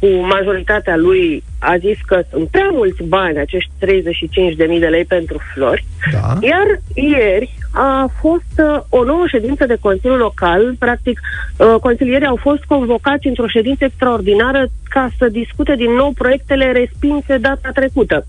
[0.00, 5.40] cu majoritatea lui a zis că sunt prea mulți bani, acești 35.000 de lei pentru
[5.54, 5.84] flori.
[6.12, 6.38] Da.
[6.40, 10.74] Iar ieri a fost uh, o nouă ședință de Consiliu Local.
[10.78, 11.20] Practic,
[11.56, 17.38] uh, consilierii au fost convocați într-o ședință extraordinară ca să discute din nou proiectele respinse
[17.38, 18.26] data trecută.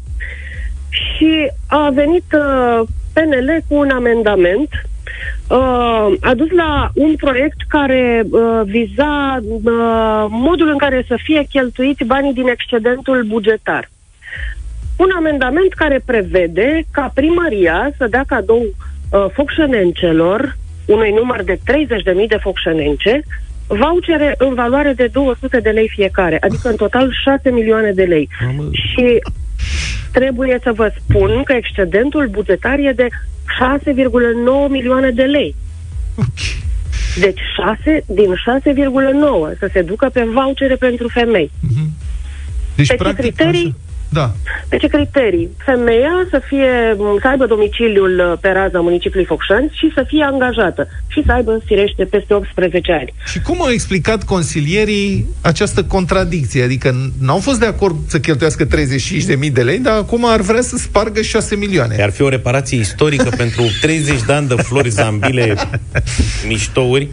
[0.89, 4.69] Și a venit uh, PNL cu un amendament
[5.49, 11.43] uh, a dus la un proiect care uh, viza uh, modul în care să fie
[11.49, 13.89] cheltuiți banii din excedentul bugetar.
[14.97, 18.65] Un amendament care prevede ca primăria să dea cadou
[19.09, 23.21] uh, focșenencelor, unui număr de 30.000 de focșenence,
[23.67, 28.29] vouchere în valoare de 200 de lei fiecare, adică în total 6 milioane de lei.
[28.45, 28.69] Mamă.
[28.71, 29.19] Și
[30.11, 35.55] trebuie să vă spun că excedentul bugetar e de 6,9 milioane de lei.
[37.19, 41.51] Deci 6 din 6,9 să se ducă pe vouchere pentru femei.
[42.75, 43.65] Deci, Pe ce criterii?
[43.65, 43.75] așa.
[44.09, 44.31] Da.
[44.69, 45.49] Pe ce criterii?
[45.65, 50.87] Femeia să fie să aibă domiciliul uh, pe raza municipiului Focșani și să fie angajată
[51.07, 53.13] și să aibă, firește, peste 18 ani.
[53.25, 56.63] Și cum au explicat consilierii această contradicție?
[56.63, 60.77] Adică n-au fost de acord să cheltuiască 35.000 de lei, dar acum ar vrea să
[60.77, 62.03] spargă 6 milioane.
[62.03, 65.55] Ar fi o reparație istorică pentru 30 de ani de flori, zambile,
[66.47, 67.09] miștouri.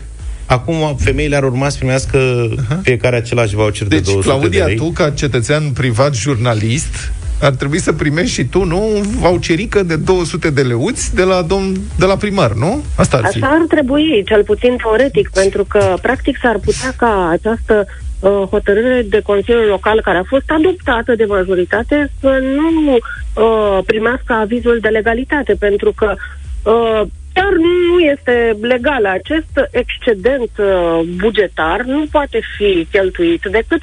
[0.47, 2.49] Acum femeile ar urma să primească
[2.83, 4.77] fiecare același voucher de Deci, 200 Claudia, de lei.
[4.77, 9.97] tu, ca cetățean privat jurnalist, ar trebui să primești și tu, nu, un voucherică de
[9.97, 12.85] 200 de leuți de la, domn, de la primar, nu?
[12.97, 13.43] Asta ar fi.
[13.43, 17.87] Așa ar trebui, cel puțin teoretic, pentru că, practic, s-ar putea ca această
[18.21, 24.33] uh, hotărâre de Consiliul Local, care a fost adoptată de majoritate, să nu uh, primească
[24.33, 26.15] avizul de legalitate, pentru că
[26.63, 27.03] uh,
[27.35, 29.07] chiar nu este legal.
[29.07, 33.83] Acest excedent uh, bugetar nu poate fi cheltuit decât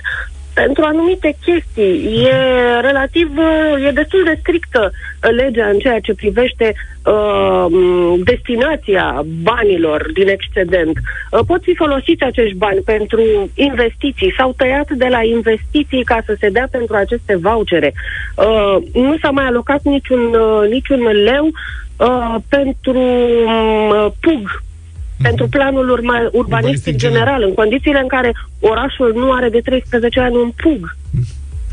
[0.53, 2.23] pentru anumite chestii.
[2.23, 2.35] E
[2.81, 6.73] relativ, uh, e destul de strictă uh, legea în ceea ce privește
[7.05, 10.97] uh, m, destinația banilor din excedent.
[11.31, 14.33] Uh, pot fi folosiți acești bani pentru investiții.
[14.37, 17.93] S-au tăiat de la investiții ca să se dea pentru aceste vouchere.
[18.35, 21.51] Uh, nu s-a mai alocat niciun, uh, niciun leu
[22.05, 24.63] uh, pentru uh, PUG,
[25.21, 30.35] pentru planul urma, urbanistic general, în condițiile în care orașul nu are de 13 ani
[30.35, 30.95] un pug.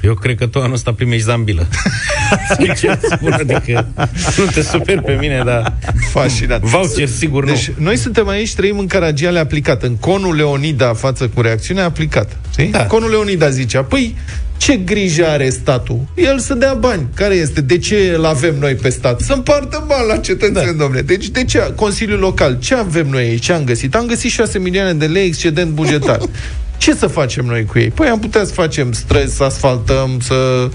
[0.02, 1.66] Eu cred că tu anul ăsta primești zambilă.
[2.58, 3.88] Sincer spun, adică
[4.36, 5.72] nu te super pe mine, dar
[6.10, 6.62] Fascinant.
[6.62, 7.52] voucher sigur nu.
[7.52, 12.36] Deci, noi suntem aici, trăim în Caragiale aplicat, în conul Leonida față cu reacțiunea aplicat.
[12.52, 12.70] Știi?
[12.70, 12.86] Da.
[12.86, 14.16] Conul Leonida zicea, păi,
[14.58, 16.00] ce grijă are statul?
[16.14, 17.06] El să dea bani.
[17.14, 17.60] Care este?
[17.60, 19.20] De ce îl avem noi pe stat?
[19.20, 20.72] Să împartă bani la cetățeni, da.
[20.72, 21.02] domnule.
[21.02, 21.72] Deci de ce?
[21.74, 23.44] Consiliul Local, ce avem noi aici?
[23.44, 23.94] Ce am găsit?
[23.94, 26.18] Am găsit 6 milioane de lei excedent bugetar.
[26.78, 27.90] Ce să facem noi cu ei?
[27.90, 30.68] Păi am putea să facem străzi, să asfaltăm, să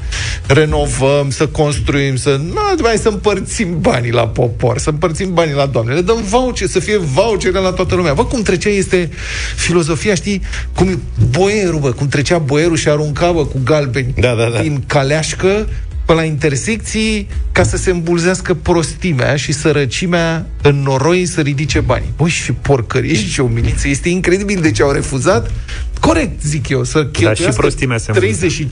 [0.47, 2.39] renovăm, să construim, să...
[2.43, 5.93] Nu, mai să împărțim banii la popor, să împărțim banii la doamne.
[5.93, 8.13] Le dăm voucher, să fie voucher la toată lumea.
[8.13, 9.09] Vă cum trecea este
[9.55, 10.41] filozofia, știi?
[10.75, 14.61] Cum boierul, bă, cum trecea boierul și arunca, bă, cu galbeni Da, da, da.
[14.61, 15.67] din caleașcă
[16.05, 22.13] pe la intersecții ca să se îmbulzească prostimea și sărăcimea în noroi să ridice banii.
[22.17, 23.87] Băi, și porcărie și umiliță.
[23.87, 25.51] Este incredibil de ce au refuzat.
[25.99, 28.67] Corect, zic eu, să cheltuiască și prostimea se îmbulzește.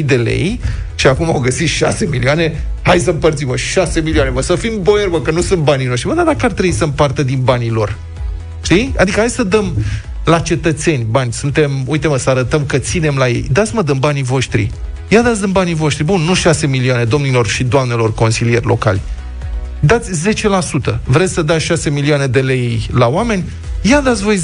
[0.00, 0.60] 35.000 de lei
[0.94, 2.64] și acum au găsit 6 milioane.
[2.82, 5.86] Hai să împărțim, mă, 6 milioane, mă, să fim boieri, mă, că nu sunt banii
[5.86, 6.08] noștri.
[6.08, 7.98] Mă, dar dacă ar trebui să împartă din banii lor?
[8.62, 8.94] Știi?
[8.96, 9.84] Adică hai să dăm
[10.24, 11.32] la cetățeni bani.
[11.32, 13.48] Suntem, uite mă, să arătăm că ținem la ei.
[13.52, 14.70] Dați mă, dăm banii voștri.
[15.12, 16.04] Ia dați din banii voștri.
[16.04, 19.00] Bun, nu 6 milioane, domnilor și doamnelor consilieri locali.
[19.80, 20.10] Dați
[20.90, 20.98] 10%.
[21.04, 23.44] Vreți să dați 6 milioane de lei la oameni?
[23.82, 24.40] Ia dați voi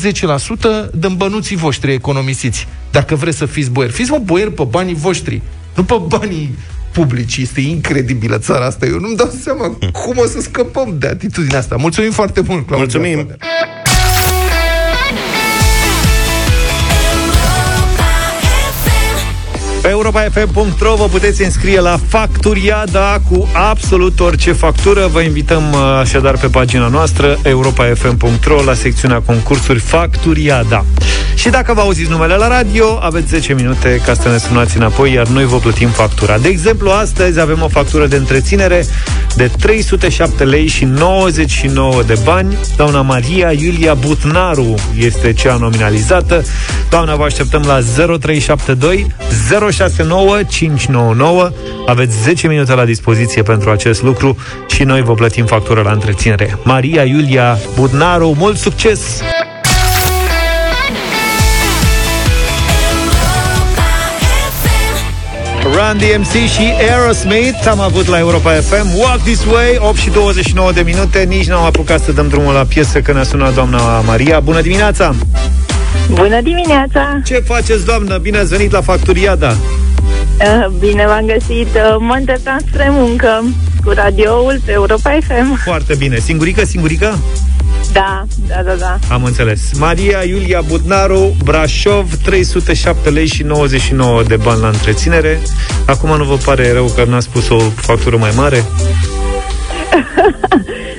[0.88, 2.66] 10% din bănuții voștri economisiți.
[2.90, 3.92] Dacă vreți să fiți boieri.
[3.92, 5.42] Fiți mă boieri pe banii voștri,
[5.76, 6.59] nu pe banii
[6.92, 7.37] publici.
[7.37, 8.87] Este incredibilă țara asta.
[8.87, 11.76] Eu nu-mi dau seama cum o să scăpăm de atitudinea asta.
[11.76, 12.76] Mulțumim foarte mult, Claudia.
[12.76, 13.37] Mulțumim.
[19.82, 25.06] Pe europa.fm.ro vă puteți înscrie la Facturiada cu absolut orice factură.
[25.06, 30.84] Vă invităm uh, așadar pe pagina noastră europa.fm.ro la secțiunea concursuri Facturiada.
[31.34, 35.12] Și dacă vă auziți numele la radio, aveți 10 minute ca să ne sunați înapoi,
[35.12, 36.38] iar noi vă plătim factura.
[36.38, 38.86] De exemplu, astăzi avem o factură de întreținere
[39.36, 42.56] de 307 lei și 99 de bani.
[42.76, 46.44] Doamna Maria Iulia Butnaru este cea nominalizată.
[46.90, 47.78] Doamna, vă așteptăm la
[48.18, 49.06] 0372
[49.70, 51.50] 069 599.
[51.87, 56.59] Aveți 10 minute la dispoziție pentru acest lucru și noi vă plătim factură la întreținere.
[56.62, 59.22] Maria Iulia Budnaru, mult succes!
[65.62, 70.72] Run DMC și Aerosmith am avut la Europa FM Walk This Way, 8 și 29
[70.72, 74.40] de minute Nici n-am apucat să dăm drumul la piesă Că ne-a sunat doamna Maria
[74.40, 75.14] Bună dimineața!
[76.11, 77.20] Bună dimineața!
[77.24, 78.18] Ce faceți, doamnă?
[78.18, 79.57] Bine ați venit la Facturiada
[80.40, 81.68] Uh, Bine v-am găsit!
[81.74, 83.44] Uh, Mă îndreptam spre muncă
[83.85, 85.59] cu radioul pe Europa FM.
[85.64, 87.18] Foarte bine Singurică, singurică?
[87.92, 88.98] Da, da, da, da.
[89.14, 89.61] Am înțeles.
[89.79, 95.40] Maria Iulia Butnaru, Brașov, 307 lei și 99 de bani la întreținere.
[95.87, 98.64] Acum nu vă pare rău că n-a spus o factură mai mare?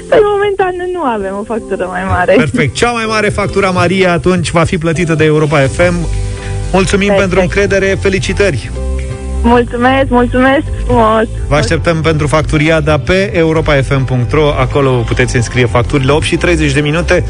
[0.10, 2.34] În momentan nu avem o factură mai mare.
[2.34, 2.74] Perfect.
[2.76, 5.94] Cea mai mare factura, Maria, atunci va fi plătită de Europa FM.
[6.72, 7.20] Mulțumim Perfect.
[7.20, 8.72] pentru încredere, felicitări!
[9.44, 11.28] Mulțumesc, mulțumesc frumos!
[11.48, 17.24] Vă așteptăm pentru facturiada pe europafm.ro Acolo puteți înscrie facturile 8 și 30 de minute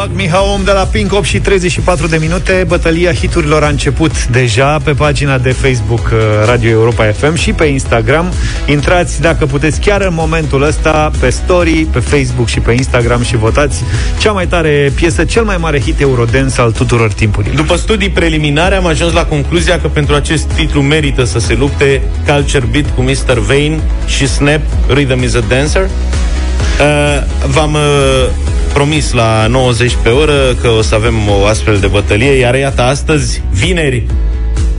[0.00, 4.26] Walk Me Home de la Pink 8 și 34 de minute Bătălia hiturilor a început
[4.26, 8.32] deja Pe pagina de Facebook uh, Radio Europa FM Și pe Instagram
[8.66, 13.36] Intrați dacă puteți chiar în momentul ăsta Pe story, pe Facebook și pe Instagram Și
[13.36, 13.84] votați
[14.20, 18.74] cea mai tare piesă Cel mai mare hit eurodance al tuturor timpurilor După studii preliminare
[18.74, 23.02] am ajuns la concluzia că pentru acest titlu merită să se lupte Culture Beat cu
[23.02, 23.38] Mr.
[23.38, 25.82] Vane și Snap Rhythm is a Dancer.
[25.82, 31.86] Uh, v-am uh, promis la 90 pe oră că o să avem o astfel de
[31.86, 34.06] bătălie, iar iată astăzi, vineri,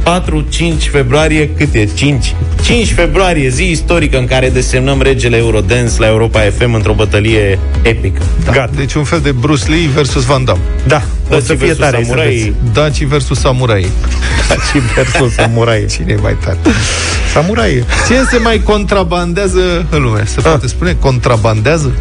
[0.03, 1.85] 4-5 februarie, cât e?
[1.93, 2.35] 5?
[2.63, 8.21] 5 februarie, zi istorică în care desemnăm regele Eurodance la Europa FM într-o bătălie epică.
[8.45, 8.51] Da.
[8.51, 8.71] Gata.
[8.75, 10.61] Deci un fel de Bruce Lee versus Van Damme.
[10.87, 12.27] Da, o Daci să fie versus tare să Samurai.
[12.35, 12.73] vedeți.
[12.73, 13.85] Daci versus Samurai.
[14.71, 16.57] Și versus samurai Cine e mai tare?
[17.33, 20.23] Samurai Ce se mai contrabandează în lume?
[20.25, 21.91] Se poate spune contrabandează?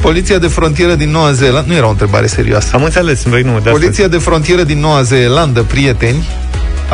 [0.00, 2.68] Poliția de frontieră din Noua Zeelandă, nu era o întrebare serioasă.
[2.72, 6.28] Am înțeles, băi, nu, de Poliția de frontieră din Noua Zeelandă, prieteni,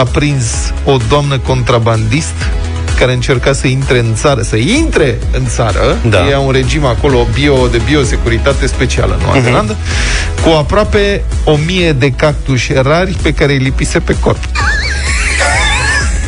[0.01, 0.45] a prins
[0.85, 2.35] o doamnă contrabandist
[2.99, 6.29] care încerca să intre în țară, să intre în țară, Da.
[6.29, 9.43] e un regim acolo bio, de biosecuritate specială în Noua Mhm.
[9.43, 9.77] Zeelandă,
[10.43, 14.39] cu aproape o mie de cactuși rari pe care îi lipise pe corp.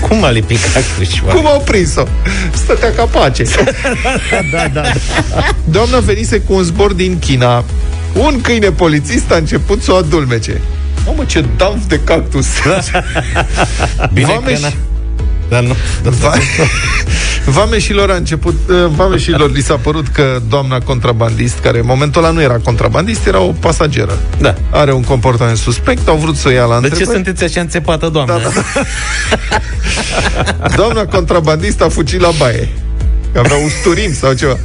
[0.00, 1.18] Cu Cum a lipit cactus?
[1.34, 2.02] Cum au prins-o?
[2.54, 3.42] Stătea ca pace.
[4.52, 4.82] da, da, da.
[5.64, 7.64] Doamna venise cu un zbor din China.
[8.14, 10.60] Un câine polițist a început să o adulmece.
[11.06, 12.46] Mamă, ce damp de cactus!
[14.12, 14.72] Bine Vameș- că n-a-
[15.48, 15.76] Dar nu.
[16.02, 16.32] Va...
[17.44, 22.32] Vameșilor a început uh, Vameșilor li s-a părut că doamna contrabandist Care în momentul ăla
[22.32, 24.54] nu era contrabandist Era o pasageră Da.
[24.70, 27.60] Are un comportament suspect Au vrut să o ia la De ce întrebări sunteți așa
[27.60, 28.38] înțepată, doamnă?
[28.38, 28.50] Da,
[30.76, 32.68] Doamna contrabandist a fugit la baie
[33.32, 34.58] Că avea usturim sau ceva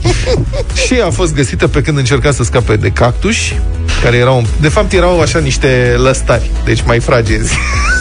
[0.86, 3.60] Și a fost găsită pe când încerca să scape de cactuși
[4.04, 7.54] Care erau, de fapt erau așa niște lăstari Deci mai fragezi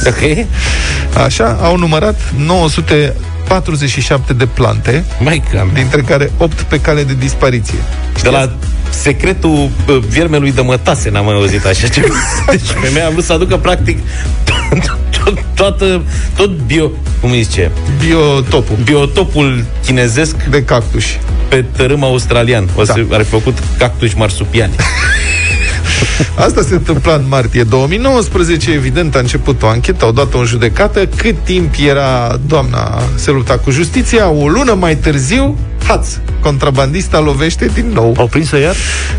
[0.06, 0.46] Ok?
[1.24, 5.70] Așa, au numărat 947 de plante Mai cam.
[5.74, 7.78] Dintre care 8 pe cale de dispariție
[8.22, 8.56] De la
[8.90, 12.14] secretul uh, viermelui de mătase n-am mai auzit așa ceva.
[12.50, 13.98] Deci femeia a vrut să aducă practic
[15.26, 16.02] tot, toată,
[16.36, 17.70] tot bio, cum îi zice,
[18.06, 22.68] Biotopul biotopul chinezesc de cactuși pe tărâm australian.
[22.76, 23.16] O să Da.
[23.16, 24.72] ar fi făcut cactuși marsupiani.
[26.46, 31.06] Asta se întâmpla în martie 2019, evident a început o anchetă, au dat-o în judecată,
[31.16, 36.08] cât timp era doamna se lupta cu justiția, o lună mai târziu, haț,
[36.40, 38.14] contrabandista lovește din nou.
[38.18, 38.74] Au prins-o iar?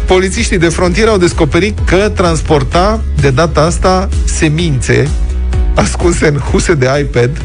[0.06, 5.10] Polițiștii de frontieră au descoperit că transporta de data asta semințe
[5.78, 7.42] ascunse în huse de iPad,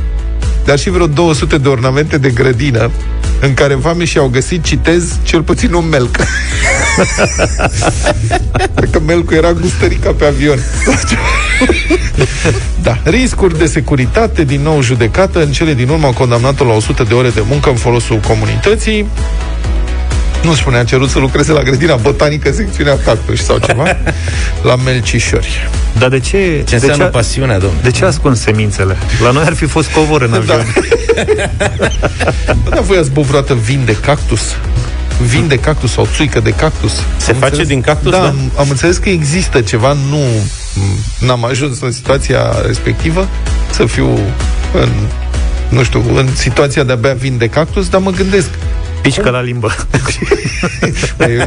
[0.65, 2.91] dar și vreo 200 de ornamente de grădină
[3.41, 6.17] în care vame și au găsit, citez, cel puțin un melc.
[8.77, 10.59] Cred că melcul era gustărica pe avion.
[12.83, 12.99] da.
[13.05, 17.15] Riscuri de securitate, din nou judecată, în cele din urmă au condamnat-o la 100 de
[17.15, 19.07] ore de muncă în folosul comunității.
[20.43, 23.85] Nu spune, a cerut să lucreze la grădina botanică, secțiunea cactus sau ceva,
[24.69, 25.69] la Melcișori.
[25.99, 26.39] Dar de ce...
[26.39, 27.83] Ce de înseamnă ce, pasiunea, domnule?
[27.83, 28.97] de ce ascund semințele?
[29.23, 30.37] La noi ar fi fost covor în Da.
[30.37, 30.67] avion.
[32.65, 34.41] Bă, dar voi ați băut vreodată vin de cactus?
[35.27, 36.93] Vin de cactus sau țuică de cactus?
[37.17, 37.67] Se Am face înțeles?
[37.69, 38.27] din cactus, Da, da?
[38.27, 40.23] am, am înțeles că există ceva, nu
[41.27, 43.29] n-am ajuns în situația respectivă
[43.71, 44.09] să fiu
[44.73, 44.89] în
[45.69, 48.49] nu știu, în situația de a bea vin de cactus, dar mă gândesc
[49.03, 49.75] Pișcă la limbă.
[51.19, 51.47] e,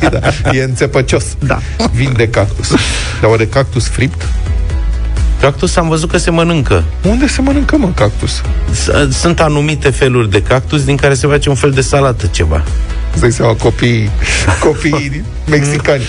[0.10, 0.20] da,
[0.52, 1.24] e înțepăcios.
[1.38, 1.58] Da.
[1.92, 2.68] Vin de cactus.
[3.20, 4.26] Dar oare cactus fript?
[5.40, 6.84] Cactus am văzut că se mănâncă.
[7.02, 8.42] Unde se mănâncă, mă, cactus?
[8.72, 12.62] S- Sunt anumite feluri de cactus din care se face un fel de salată ceva.
[13.16, 14.10] Îți dai seama, copiii,
[14.60, 16.02] copiii mexicani.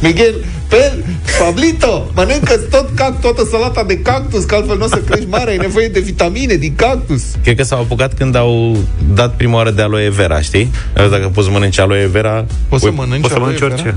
[0.00, 0.34] Miguel,
[0.68, 0.92] pe
[1.40, 5.50] Pablito, mănâncă tot cac, toată salata de cactus, că altfel nu o să crești mare,
[5.50, 7.22] ai nevoie de vitamine din cactus.
[7.42, 8.76] Cred că s-au apucat când au
[9.14, 10.70] dat prima oară de aloe vera, știi?
[10.94, 12.44] Dacă poți mănânci aloe vera...
[12.68, 13.74] Poți să Ui, mănânci Poți să aloe mănânci vera?
[13.74, 13.94] orice.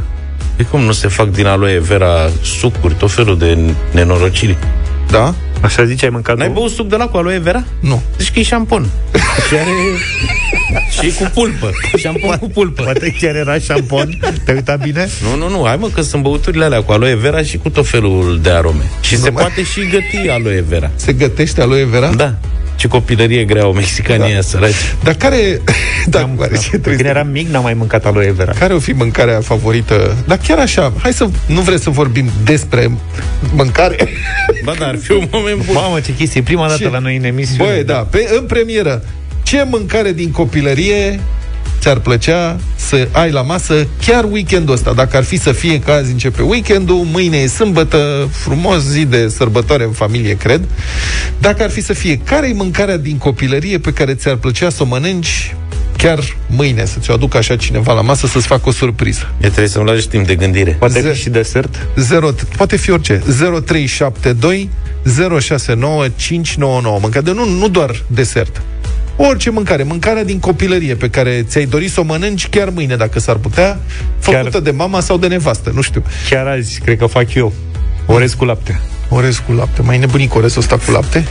[0.58, 3.58] E cum nu se fac din aloe vera sucuri, tot felul de
[3.92, 4.58] nenorociri.
[5.10, 5.34] Da?
[5.62, 6.54] Așa zice, ai mâncat N-ai tu?
[6.54, 7.64] băut suc de la cu aloe vera?
[7.80, 8.02] Nu.
[8.18, 8.86] Deci că e șampon.
[9.48, 9.70] Și are...
[10.90, 11.70] și cu pulpă.
[11.98, 12.82] Șampon cu pulpă.
[12.84, 14.18] Poate chiar era șampon.
[14.44, 15.08] Te-ai uitat bine?
[15.24, 17.88] Nu, nu, nu, hai mă că sunt băuturile alea cu aloe vera și cu tot
[17.88, 18.84] felul de arome.
[19.02, 20.92] Și se mai- poate și găti aloe vera.
[20.96, 22.10] Se gătește aloe vera?
[22.10, 22.36] Da.
[22.76, 24.42] Ce copilărie grea au mexicanii da.
[24.42, 24.74] săraci.
[25.04, 25.62] Dar care...
[26.06, 28.52] Da, Am- oare ce trebuie Când să- eram mic, n-am mai mâncat aloe vera.
[28.52, 30.16] Care o fi mâncarea favorită?
[30.28, 31.28] Dar chiar așa, hai să...
[31.46, 32.92] Nu vreți să vorbim despre
[33.54, 33.96] mâncare?
[34.64, 35.74] Ba, dar ar fi un moment bun.
[35.74, 36.90] Mamă, ce chestie, prima dată Ce?
[36.90, 37.72] la noi în emisiune.
[37.72, 39.04] Băi, da, pe, în premieră.
[39.46, 41.20] Ce mâncare din copilărie
[41.80, 44.94] ți-ar plăcea să ai la masă chiar weekendul ăsta?
[44.94, 49.28] Dacă ar fi să fie că azi începe weekendul, mâine e sâmbătă, frumos zi de
[49.28, 50.62] sărbătoare în familie, cred.
[51.40, 54.84] Dacă ar fi să fie, care e mâncarea din copilărie pe care ți-ar plăcea să
[54.84, 55.56] o mănânci
[55.98, 59.32] chiar mâine, să ți-o aducă așa cineva la masă să-ți facă o surpriză?
[59.38, 60.76] E trebuie să-mi lași timp de gândire.
[60.80, 61.88] Poate Ze- fi și desert.
[61.96, 63.22] 0, poate fi orice.
[63.66, 64.70] 0372
[65.40, 67.00] 069 599.
[67.02, 68.62] Mâncare, nu, nu doar desert.
[69.18, 73.20] Orice mâncare, mâncarea din copilărie pe care ți-ai dorit să o mănânci chiar mâine, dacă
[73.20, 73.80] s-ar putea,
[74.20, 76.04] făcută Chiar- de mama sau de nevastă, nu știu.
[76.30, 77.54] Chiar azi, cred că fac eu.
[78.06, 78.80] Orez cu lapte.
[79.10, 79.82] Orez cu lapte.
[79.82, 81.26] Mai nebunic orezul ăsta cu lapte?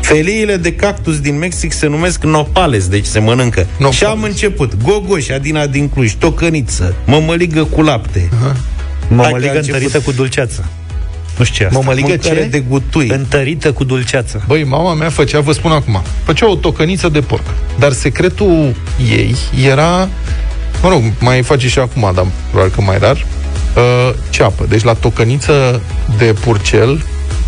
[0.00, 3.66] Feliile de cactus din Mexic se numesc nopales, deci se mănâncă.
[3.70, 3.96] Nopales.
[3.96, 4.82] Și am început.
[4.82, 8.28] Gogoș, Adina din Cluj, tocăniță, mămăligă cu lapte.
[8.40, 8.52] Hai
[9.08, 9.80] că Mămăligă a început.
[9.80, 10.64] întărită cu dulceață.
[11.40, 11.78] Nu știu ce e asta.
[11.78, 12.48] Mămăligă Mâncare ce?
[12.48, 13.08] de gutui.
[13.08, 14.42] Întărită cu dulceață.
[14.46, 17.44] Băi, mama mea făcea, vă spun acum, făcea o tocăniță de porc.
[17.78, 18.74] Dar secretul
[19.10, 19.34] ei
[19.66, 20.08] era,
[20.82, 24.66] mă rog, mai face și acum, dar probabil că mai rar, uh, ceapă.
[24.68, 25.80] Deci la tocăniță
[26.18, 27.04] de purcel,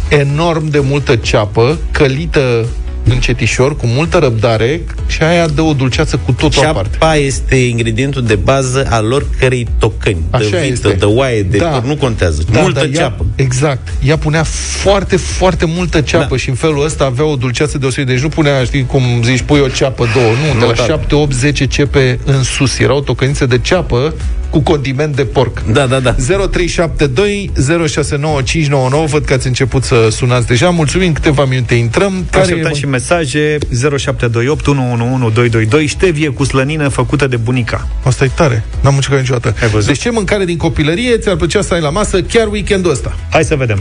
[0.08, 2.66] enorm de multă ceapă, călită
[3.04, 6.96] încetișor, cu multă răbdare și aia dă o dulceață cu totul aparte.
[6.98, 10.22] Ceapa este ingredientul de bază al oricărei tocăni.
[10.30, 10.88] Așa de vită, este.
[10.92, 11.66] de oaie, de Da.
[11.68, 12.42] porc, nu contează.
[12.52, 13.26] Da, Multă dar ea- ceapă.
[13.36, 13.88] Exact.
[14.04, 14.42] Ea punea
[14.82, 16.36] foarte, foarte multă ceapă Da.
[16.36, 18.12] și în felul ăsta avea o dulceață deosebită.
[18.12, 20.26] Deci nu punea, știi, cum zici, pui o ceapă, două.
[20.26, 20.84] Nu, de Nu, la da.
[20.84, 22.78] 7, 8, 10 cepe în sus.
[22.78, 24.14] Erau tocănițe de ceapă
[24.52, 25.62] cu condiment de porc.
[25.72, 26.14] Da, da, da.
[26.50, 27.50] 0372
[27.88, 32.86] 069599 Văd că ați început să sunați deja Mulțumim, câteva minute intrăm Așteptăm e- și
[32.86, 33.58] mesaje
[33.98, 37.88] 0728 111222 Ștevie cu slănină făcută de bunica.
[38.04, 39.86] Asta e tare, n-am încercat niciodată Ai văzut?
[39.86, 43.16] Deci ce mâncare din copilărie ți-ar plăcea să ai la masă chiar weekendul ăsta?
[43.30, 43.78] Hai să vedem.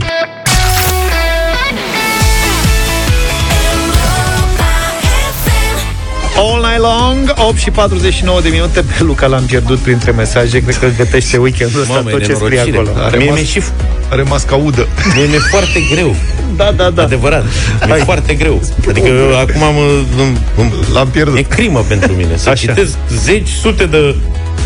[6.44, 10.78] All night long, 8 și 49 de minute Pe Luca l-am pierdut printre mesaje Cred
[10.78, 12.78] că gătește weekendul ăsta Mamă, e tot ce scrie nenorocire.
[12.90, 13.62] acolo Are Mie mas- mi-e și
[14.10, 16.16] Are masca udă mie mi-e foarte greu.
[16.56, 17.44] Da, da, da Adevărat.
[17.86, 18.62] Mi-e foarte greu.
[18.90, 19.76] Adică eu acum am,
[20.18, 22.60] îmi, îmi, L-am pierdut e crimă pentru mine să Așa.
[22.60, 24.16] citesc zeci, sute de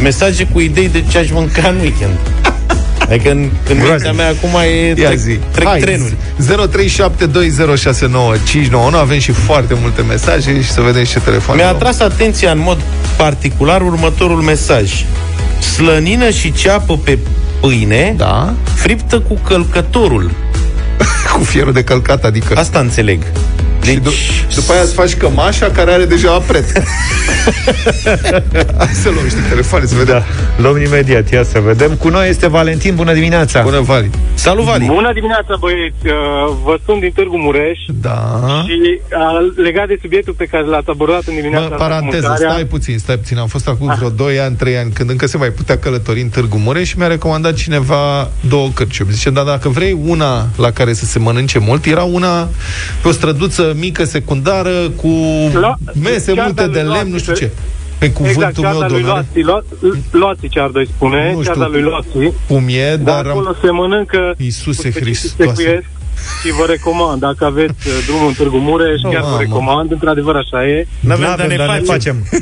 [0.01, 2.17] mesaje cu idei de ce aș mânca în weekend.
[3.09, 6.13] Adică în, în mintea mea acum e Ia trec, zi trec Hai, trenuri.
[8.93, 11.73] 0372069599 Avem și foarte multe mesaje Și să vedem și ce telefon Mi-a au.
[11.75, 12.77] atras atenția în mod
[13.17, 15.05] particular următorul mesaj.
[15.59, 17.17] Slănină și ceapă pe
[17.59, 20.31] pâine, Da, friptă cu călcătorul.
[21.37, 23.21] cu fierul de călcat Adică Asta înțeleg.
[23.85, 24.11] Și Deci, du-
[24.55, 26.65] după aia îți faci cămașa care are deja apret.
[28.77, 30.13] Hai să luăm niște telefoane să vedem.
[30.13, 30.23] Da,
[30.61, 34.09] luăm imediat, ia să vedem Cu noi este Valentin, bună dimineața Bună, Vali.
[34.33, 34.85] salut, Vali!
[34.85, 35.95] Bună dimineața, băieți!
[36.05, 36.13] Uh,
[36.63, 38.39] Vă sunt din Târgu Mureș Da.
[38.65, 42.27] și uh, legat de subiectul pe care l-ați abordat în dimineața Mă, asta cu paranteză,
[42.27, 43.37] mâncarea, stai puțin, stai puțin.
[43.37, 46.29] Am fost acum vreo 2 ani, 3 ani, când încă se mai putea călători în
[46.29, 49.11] Târgu Mureș și mi-a recomandat cineva două cărciumi.
[49.11, 52.49] Zice, da, dacă vrei una la care să se mănânce mult, era una
[53.01, 55.07] pe o străduță mică, secundară, cu
[55.59, 57.53] La- mese chiar multe de-a de lui lemn, nu știu Loații, ce.
[57.97, 61.29] Pe cuvântul exact, meu, cearda lui donare, Loații, Lo- Loații ce ar doi spune, Nu
[61.41, 61.43] știu.
[61.43, 63.55] cearda lui Loații, cum e, dar dar acolo am...
[63.63, 65.53] se mănâncă Iisuse cu specii Hristoase.
[65.61, 65.85] secuiesc
[66.43, 69.39] și vă recomand, dacă aveți uh, drumul în Târgu Mureș, Oh, chiar vă mamă.
[69.41, 70.87] recomand, într-adevăr așa e.
[70.99, 72.15] N-avem, N-avem, dar ne dar ne facem.
[72.29, 72.41] facem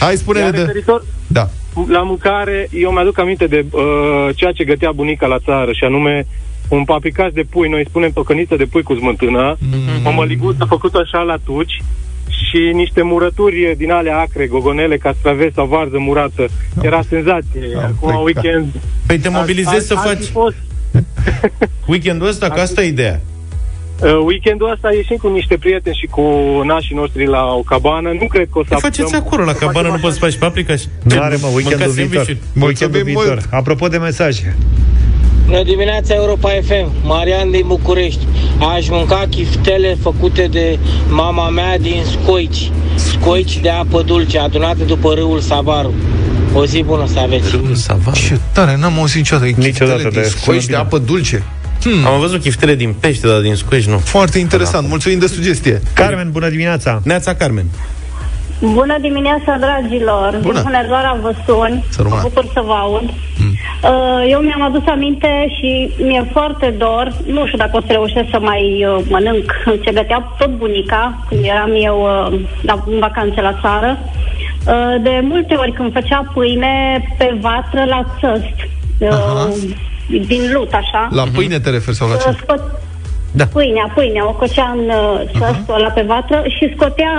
[0.00, 0.58] Hai, spune-ne Iar de...
[0.60, 1.48] referitor Da.
[1.88, 3.80] la mâncare, eu mi-aduc aminte de uh,
[4.34, 6.26] ceea ce gătea bunica la țară, și anume
[6.68, 10.04] un paprikaș de pui, noi spunem tocăniță de pui cu smântână, mm-hmm.
[10.04, 11.82] o măliguță făcută așa la tuci
[12.28, 16.46] și niște murături din alea acre, gogonele, castraveți sau varză murată.
[16.82, 17.62] Era senzație.
[17.76, 18.24] Am Acum plecat.
[18.44, 18.66] weekend...
[19.06, 20.56] Păi te mobilizezi să ar- ar faci fi Fost,
[21.92, 23.20] weekendul ăsta, că asta e ideea.
[24.02, 26.22] uh, weekendul ăsta ieșim cu niște prieteni și cu
[26.64, 28.12] nașii noștri la o cabană.
[28.20, 30.18] Nu cred că o să Ce faceți apucăm- acolo la să cabană, facem nu poți
[30.18, 30.36] să așa.
[30.36, 30.86] faci paprika și...
[31.02, 32.38] Nu are, mă, weekendul Mâncați viitor sandwich-uri.
[32.54, 33.46] Weekendul Mulțumim viitor mult.
[33.50, 34.56] Apropo de mesaje
[35.48, 38.26] Bună dimineața Europa FM, Marian din București.
[38.74, 40.78] Aș mânca chiftele făcute de
[41.08, 42.70] mama mea din Scoici.
[42.94, 45.94] Scoici de apă dulce, adunate după râul Savaru.
[46.54, 47.50] O zi bună să aveți.
[47.50, 48.14] Râul Savar.
[48.14, 49.52] Ce tare, n-am auzit niciodată.
[49.56, 51.42] Niciodată Chiftele de- din scoici de sună apă dulce.
[52.06, 53.98] Am văzut chiftele din pește, dar din scoici nu.
[53.98, 54.88] Foarte interesant.
[54.88, 55.82] Mulțumim de sugestie.
[55.92, 57.64] Carmen, bună dimineața Neața Carmen.
[58.60, 60.30] Bună dimineața, dragilor!
[60.40, 60.52] Bună.
[60.52, 61.82] Din Hunedoara vă sun.
[61.88, 62.20] Să rămână.
[62.22, 63.02] Mă bucur să vă aud.
[63.38, 63.54] Mm.
[64.28, 68.38] Eu mi-am adus aminte și mi-e foarte dor, nu știu dacă o să reușesc să
[68.40, 69.52] mai uh, mănânc
[69.84, 71.98] ce gătea tot bunica când eram eu
[72.32, 73.98] uh, la, în vacanțe la țară.
[74.66, 78.56] Uh, De multe ori când făcea pâine pe vatră la țăst,
[79.10, 79.48] Aha.
[79.48, 81.08] uh, din lut, așa.
[81.10, 82.30] La pâine te referi sau la Uh, ce?
[82.30, 82.80] scot-
[83.38, 83.46] Da.
[83.46, 87.12] Pâinea, pâinea, o cocea în uh, săstul ăla pe vatră și scotea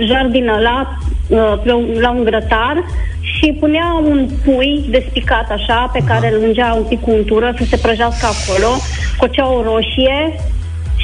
[0.00, 0.98] jardinul ăla
[1.28, 2.76] uh, pe un, la un grătar
[3.20, 7.64] și punea un pui despicat așa, pe care îl lungea un pic cu untură să
[7.64, 8.70] se prăjească acolo,
[9.18, 10.34] cocea o roșie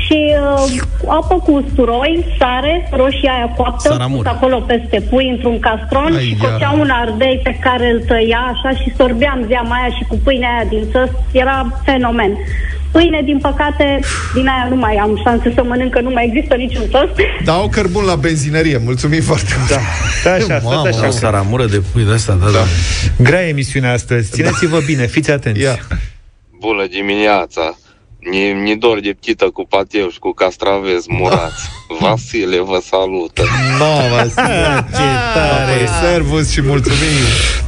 [0.09, 4.23] și uh, apă cu usturoi, sare, roșia aia coaptă, Saramură.
[4.23, 6.49] pus acolo peste pui într-un castron Ai, și ia.
[6.49, 10.49] cocea un ardei pe care îl tăia așa și sorbeam zeama aia și cu pâinea
[10.49, 12.33] aia din țăs, era fenomen.
[12.91, 14.01] Pâine, din păcate,
[14.35, 17.13] din aia nu mai am șanse să mănânc, că nu mai există niciun tost.
[17.45, 18.81] Dau cărbun la benzinărie.
[18.85, 19.71] Mulțumim foarte mult.
[19.71, 19.79] Da.
[20.21, 22.65] Stai așa, stai Mamă, așa O saramură de pui de asta, da, da.
[23.23, 25.79] Grea emisiunea astăzi Țineți-vă bine, fiți atenți Ia.
[26.61, 27.79] Bună dimineața!
[28.19, 31.63] Ne, ne dor de ptită cu pateu și cu castraveți murați.
[32.01, 33.43] Vasile vă salută!
[33.79, 35.89] No, Vasile, ce tare.
[36.03, 36.99] Servus și mulțumim.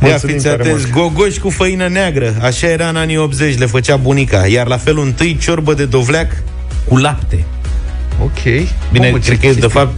[0.03, 3.67] Ia Mulțumim fiți tare atenți, gogoși cu făină neagră Așa era în anii 80, le
[3.67, 6.43] făcea bunica Iar la felul întâi, ciorbă de dovleac
[6.89, 7.45] cu lapte
[8.23, 8.43] Ok.
[8.93, 9.69] Bine, Mamă, ce cred că e de chestie.
[9.81, 9.93] fapt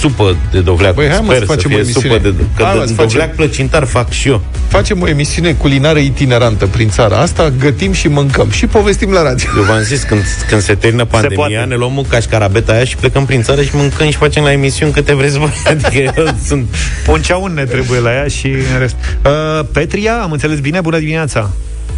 [0.00, 0.94] supă de dovleac.
[0.94, 2.08] Băi, hai, mă, Sper să facem fie o emisiune.
[2.16, 4.42] supă de că Hai, mă, de, să dovleac facem- plăcintar fac și eu.
[4.68, 9.48] Facem o emisiune culinară itinerantă prin țara asta, gătim și mâncăm și povestim la radio.
[9.56, 11.64] Eu v-am zis, când, când se termină pandemia, poate.
[11.68, 15.14] ne luăm cașcarabeta aia și plecăm prin țară și mâncăm și facem la emisiuni câte
[15.14, 15.52] vreți voi.
[15.70, 16.66] Adică eu sunt...
[17.04, 18.96] Punceaun ne trebuie la ea și în rest.
[19.24, 20.80] Uh, Petria, am înțeles bine?
[20.80, 21.50] Bună dimineața!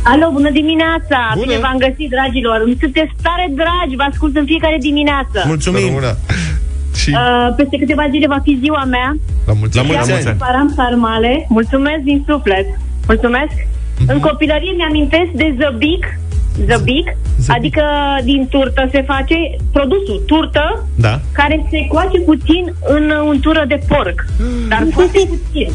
[0.05, 1.19] Alo, bună dimineața!
[1.35, 1.47] Bună.
[1.47, 2.59] Bine v-am găsit, dragilor!
[2.67, 5.39] Îmi sunteți tare dragi, vă ascult în fiecare dimineață.
[5.47, 5.87] Mulțumim!
[5.87, 6.17] Româna.
[6.95, 9.17] Și Uh, peste câteva zile va fi ziua mea.
[9.47, 9.91] la mulți La ani.
[9.93, 10.37] mulți ani!
[10.39, 11.47] Param sarmale.
[11.49, 12.67] Mulțumesc din suflet.
[13.07, 13.53] Mulțumesc.
[14.07, 16.05] În copilărie mi-amintesc de zăbic,
[16.69, 17.07] zăbic,
[17.49, 17.83] adică
[18.25, 19.35] din turtă se face
[19.73, 21.21] produsul turtă, Da.
[21.33, 24.25] care se coace puțin în untură de porc,
[24.69, 25.69] dar foarte puțin.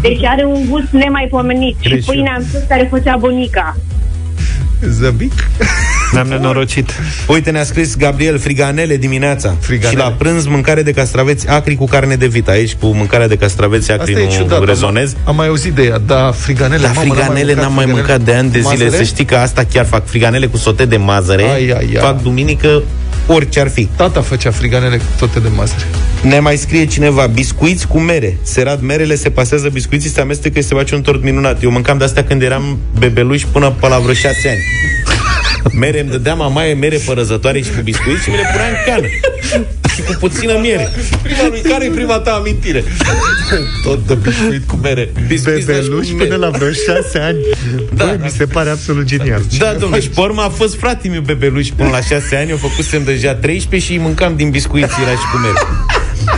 [0.00, 1.76] Deci are un gust nemaipomenit.
[1.80, 3.76] Și Crezi și pâinea în sus care făcea bunica.
[4.80, 5.32] Zăbic?
[6.12, 6.90] Ne-am nenorocit.
[7.26, 9.56] Uite, ne-a scris Gabriel friganele dimineața.
[9.60, 9.90] Friganele.
[9.90, 12.50] Și la prânz mâncare de castraveți acri cu carne de vită.
[12.50, 14.64] Aici cu mâncarea de castraveți acri Asta e nu ciudat.
[14.64, 15.12] rezonez.
[15.12, 16.82] Am, am mai auzit de ea, da, friganele.
[16.82, 17.92] La mamă, friganele n-am mai friganele.
[17.92, 18.84] mâncat de ani de zile.
[18.84, 18.96] Mazăre?
[18.96, 21.42] Să știi că asta chiar fac friganele cu sote de mazăre.
[21.42, 21.94] Ai, ai, ai.
[22.00, 22.82] Fac duminică
[23.26, 23.88] orice ar fi.
[23.96, 25.84] Tata făcea friganele cu toate de mazăre.
[26.22, 28.38] Ne mai scrie cineva, biscuiți cu mere.
[28.42, 31.62] Serat merele, se pasează biscuiții, se amestecă și se face un tort minunat.
[31.62, 34.58] Eu mâncam de astea când eram bebeluș până pe la vreo șase ani.
[35.72, 39.06] Mere îmi dădea mamaie mere părăzătoare și cu biscuiți și mi le punea în cană.
[39.94, 40.88] Și cu puțină miere.
[41.22, 42.84] Prima lui, care e prima ta amintire?
[43.82, 45.12] Tot de biscuit cu mere.
[45.26, 46.28] Biscuiți Bebeluș cu mere.
[46.28, 47.38] până la vreo șase ani.
[47.94, 48.04] Da.
[48.04, 49.42] Băi, mi se pare absolut genial.
[49.58, 52.56] Da, domnule, și pe urmă a fost frate meu bebeluș până la șase ani, eu
[52.56, 55.58] făcusem deja 13 și îi mâncam din biscuiți, era și cu mere.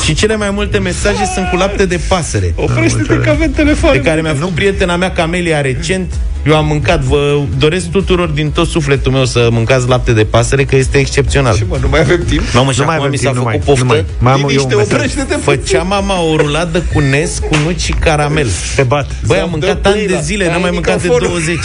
[0.05, 2.53] Și cele mai multe mesaje sunt cu lapte de pasăre.
[2.57, 3.93] Oprește-te că avem telefon.
[3.93, 6.13] de care mi-a făcut prietena mea Camelia recent.
[6.47, 10.65] Eu am mâncat, vă doresc tuturor din tot sufletul meu să mâncați lapte de pasăre,
[10.65, 11.57] că este excepțional.
[11.57, 12.43] Și mă, nu mai avem timp.
[12.55, 13.85] Mamă, și Nu mai acum avem mi s-a timp, nu făcut mai, poftă.
[13.85, 14.05] nu mai.
[14.19, 14.93] Mai am eu un Liniște, mesaj.
[14.95, 15.35] oprește-te.
[15.35, 18.49] Făcea mama o ruladă cu nes, cu nuci și caramel.
[18.77, 19.11] Te bat.
[19.27, 20.21] Băi, am Să-mi mâncat dă ani de pâinea.
[20.21, 21.29] zile, Ai n-am mai mâncat de microfonul.
[21.45, 21.59] 20.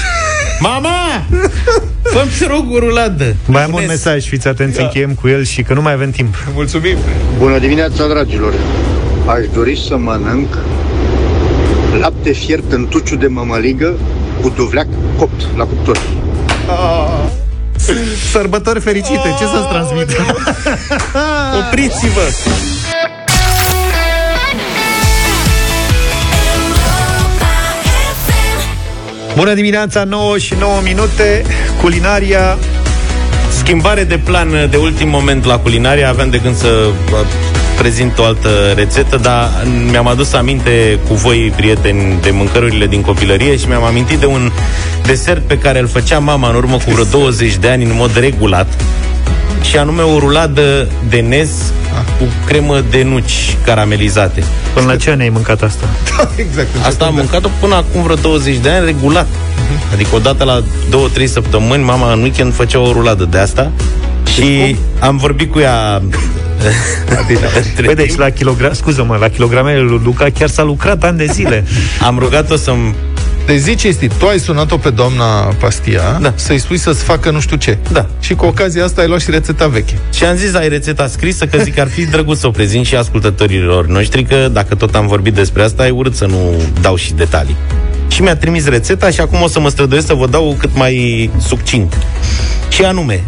[0.60, 1.26] Mama!
[2.04, 3.36] Fă-mi te rog o ruladă.
[3.46, 3.88] Mai am un Nes.
[3.90, 6.36] mesaj, fiți atenți, încheiem cu el și că nu mai avem timp.
[6.54, 6.98] Mulțumim.
[7.38, 8.54] Bună dimineața, dragilor!
[9.26, 10.58] Aș dori să mănânc
[12.00, 13.94] lapte fiert în tuciu de mămăligă
[14.42, 14.88] cu duvleac
[15.18, 16.00] copt la cuptor.
[18.32, 20.08] Sărbători fericite, ce să-ți transmit?
[21.68, 22.22] Opriți-vă!
[29.36, 31.44] Bună dimineața, 9 și 9 minute,
[31.82, 32.58] culinaria
[33.50, 37.26] Schimbare de plan de ultim moment la culinaria, aveam de gând să vă
[37.78, 39.50] prezint o altă rețetă, dar
[39.92, 44.52] mi-am adus aminte cu voi, prieteni, de mâncărurile din copilărie și mi-am amintit de un
[45.06, 48.18] desert pe care îl făcea mama în urmă cu vreo 20 de ani în mod
[48.18, 48.68] regulat
[49.62, 51.50] și anume o ruladă de nez
[52.20, 54.44] cu cremă de nuci caramelizate.
[54.74, 55.86] Până la ce ani ai mâncat asta?
[56.36, 56.68] exact.
[56.86, 59.28] Asta am mâncat-o până acum vreo 20 de ani regulat.
[59.94, 60.64] Adică odată la
[61.22, 63.72] 2-3 săptămâni mama în weekend făcea o ruladă de asta
[64.34, 66.02] și am vorbit cu ea
[67.10, 68.20] între Băi, deci timp.
[68.20, 71.66] la kilogram, scuză-mă, la kilogramele lui Luca chiar s-a lucrat ani de zile.
[72.06, 72.96] Am rugat-o să-mi
[73.46, 75.26] Deci zi cinstit, tu ai sunat-o pe doamna
[75.60, 76.34] Pastia Da.
[76.36, 77.78] să-i spui să-ți facă nu știu ce.
[77.92, 78.06] Da.
[78.20, 79.94] Și cu ocazia asta ai luat și rețeta veche.
[80.14, 82.86] Și am zis, ai rețeta scrisă, că zic că ar fi drăguț să o prezint
[82.86, 86.96] și ascultătorilor noștri, că dacă tot am vorbit despre asta, e urât să nu dau
[86.96, 87.56] și detalii.
[88.08, 91.30] Și mi-a trimis rețeta și acum o să mă străduiesc să vă dau cât mai
[91.40, 91.98] succint.
[92.70, 93.24] Și anume,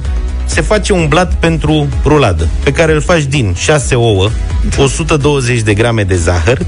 [0.48, 4.30] se face un blat pentru ruladă, pe care îl faci din 6 ouă,
[4.78, 6.64] 120 de grame de zahăr, 5-6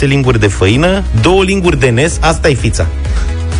[0.00, 2.86] linguri de făină, 2 linguri de nes, asta e fița.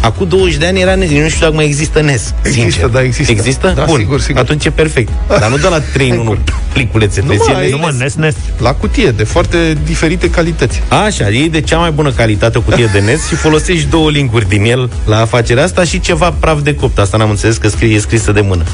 [0.01, 2.87] Acum 20 de ani era nes, eu nu știu dacă mai există nes, Există, sincer.
[2.89, 3.33] da, există.
[3.33, 3.73] Există?
[3.77, 4.41] Da, Bun, sigur, sigur.
[4.41, 5.13] atunci e perfect.
[5.29, 6.37] Dar nu de la 3 în 1
[6.73, 7.21] pliculețe.
[7.21, 8.35] Nu, de mă, zile, ai- Nu mă, nes, nes.
[8.59, 10.83] La cutie, de foarte diferite calități.
[11.07, 14.49] Așa, iei de cea mai bună calitate o cutie de nes și folosești două linkuri
[14.49, 16.99] din el la afacerea asta și ceva praf de copt.
[16.99, 18.65] Asta n-am înțeles că scrie, e scrisă de mână.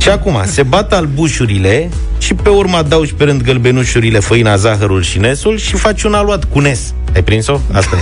[0.00, 5.18] Și acum, se bat albușurile și pe urmă adaugi pe rând gălbenușurile, făina, zahărul și
[5.18, 6.94] nesul și faci un aluat cu nes.
[7.14, 7.58] Ai prins-o?
[7.72, 8.00] Asta e.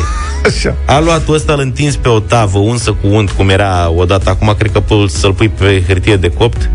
[0.49, 0.75] Așa.
[0.87, 4.31] Aluatul ăsta îl întins pe o tavă unsă cu unt, cum era odată.
[4.31, 6.71] Acum cred că poți să-l pui pe hârtie de copt.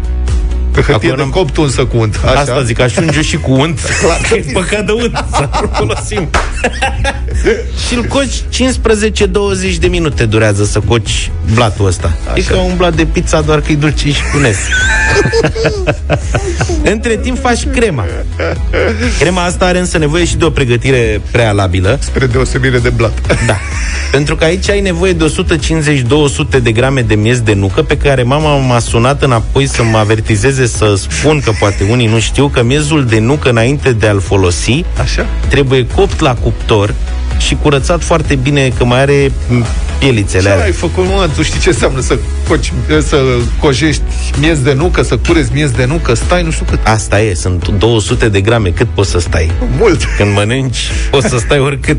[0.74, 2.20] Pe hârtie Acum de n-am- copt unsă cu unt.
[2.26, 2.40] Așa.
[2.40, 3.80] Asta zic, aș unge și cu unt.
[4.30, 6.30] că e păcat de unt să nu folosim.
[7.88, 8.44] și îl coci
[9.74, 12.18] 15-20 de minute durează să coci blatul ăsta.
[12.26, 12.34] Așa.
[12.36, 14.58] E ca un blat de pizza, doar că e dulce și cu nes.
[16.94, 18.06] Între timp faci crema.
[19.20, 21.98] Crema asta are însă nevoie și de o pregătire prealabilă.
[22.02, 23.46] Spre deosebire de blat.
[23.46, 23.58] Da.
[24.12, 25.34] Pentru că aici ai nevoie de
[26.58, 29.98] 150-200 de grame de miez de nucă pe care mama m-a sunat înapoi să mă
[29.98, 34.08] avertizeze urmeze să spun că poate unii nu știu că miezul de nucă înainte de
[34.08, 35.26] a-l folosi Așa?
[35.50, 36.94] trebuie copt la cuptor
[37.38, 39.66] și curățat foarte bine că mai are m,
[40.00, 40.64] pielițele Ce alea.
[40.64, 41.30] ai făcut, mă?
[41.36, 42.74] Tu știi ce înseamnă să, coci,
[43.08, 43.18] să
[43.60, 44.02] cojești
[44.40, 46.80] miez de nucă, să curezi miez de nucă, stai nu știu cât.
[46.84, 49.52] Asta e, sunt 200 de grame, cât poți să stai?
[49.78, 50.08] Mult.
[50.18, 50.78] Când mănânci,
[51.12, 51.98] poți să stai oricât.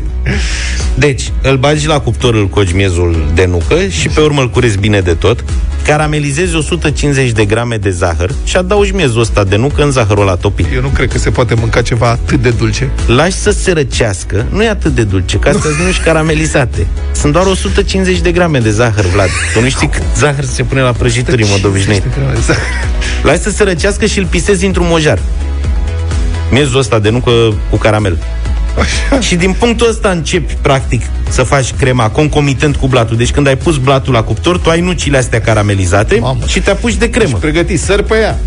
[0.95, 4.77] Deci, îl bagi la cuptor, îl coci miezul de nucă și pe urmă îl curezi
[4.77, 5.43] bine de tot,
[5.85, 10.35] caramelizezi 150 de grame de zahăr și adaugi miezul ăsta de nucă în zahărul la
[10.35, 10.65] topit.
[10.73, 12.89] Eu nu cred că se poate mânca ceva atât de dulce.
[13.07, 16.87] Lași să se răcească, nu e atât de dulce, că astea nu și caramelizate.
[17.11, 19.29] Sunt doar 150 de grame de zahăr, Vlad.
[19.53, 22.03] Tu nu știi cât zahăr se pune la prăjituri în mod obișnuit.
[23.23, 25.19] Lași să se răcească și îl pisezi într-un mojar.
[26.51, 27.31] Miezul ăsta de nucă
[27.69, 28.17] cu caramel.
[28.79, 29.19] Așa.
[29.19, 33.17] Și din punctul ăsta începi, practic, să faci crema concomitent cu blatul.
[33.17, 36.39] Deci când ai pus blatul la cuptor, tu ai nucile astea caramelizate Mamă.
[36.47, 37.37] și te apuci de cremă.
[37.37, 38.39] Pregăti săr pe ea.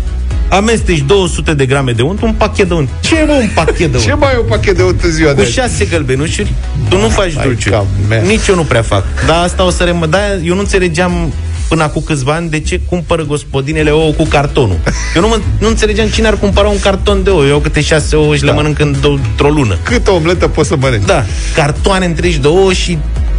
[0.49, 2.89] Amesteci 200 de grame de unt, un pachet de unt.
[2.99, 4.05] Ce mă un pachet de unt?
[4.05, 5.51] Ce mai e un pachet de unt în ziua de Cu azi?
[5.51, 6.51] șase gălbenușuri,
[6.89, 7.75] tu nu faci Hai, dulciuri.
[7.75, 8.21] ca mea.
[8.21, 9.03] Nici eu nu prea fac.
[9.27, 10.05] Dar asta o să remă...
[10.05, 11.33] Da, eu nu înțelegeam
[11.69, 14.79] până acum câțiva ani de ce cumpără gospodinele ouă cu cartonul.
[15.15, 17.45] Eu nu, mă, nu înțelegeam cine ar cumpăra un carton de ouă.
[17.45, 19.77] Eu câte șase ouă și le mănânc în, într-o lună.
[19.83, 21.05] Cât o omletă poți să mănânci?
[21.05, 22.97] Da, cartoane întregi de ouă și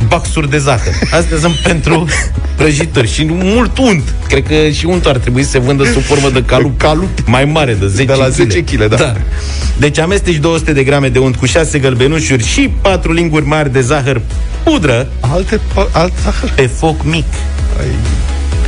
[0.09, 0.93] baxuri de zahăr.
[1.11, 2.07] Astea sunt pentru
[2.57, 4.14] prăjituri și mult unt.
[4.28, 7.09] Cred că și untul ar trebui să se vândă sub formă de calup, calup.
[7.26, 8.97] mai mare, de 10 De la 10 kg, da.
[8.97, 9.14] da.
[9.78, 13.81] Deci amesteci 200 de grame de unt cu 6 gălbenușuri și 4 linguri mari de
[13.81, 14.20] zahăr
[14.62, 15.61] pudră Alte,
[15.93, 16.53] alt zahăr?
[16.55, 17.24] pe foc mic.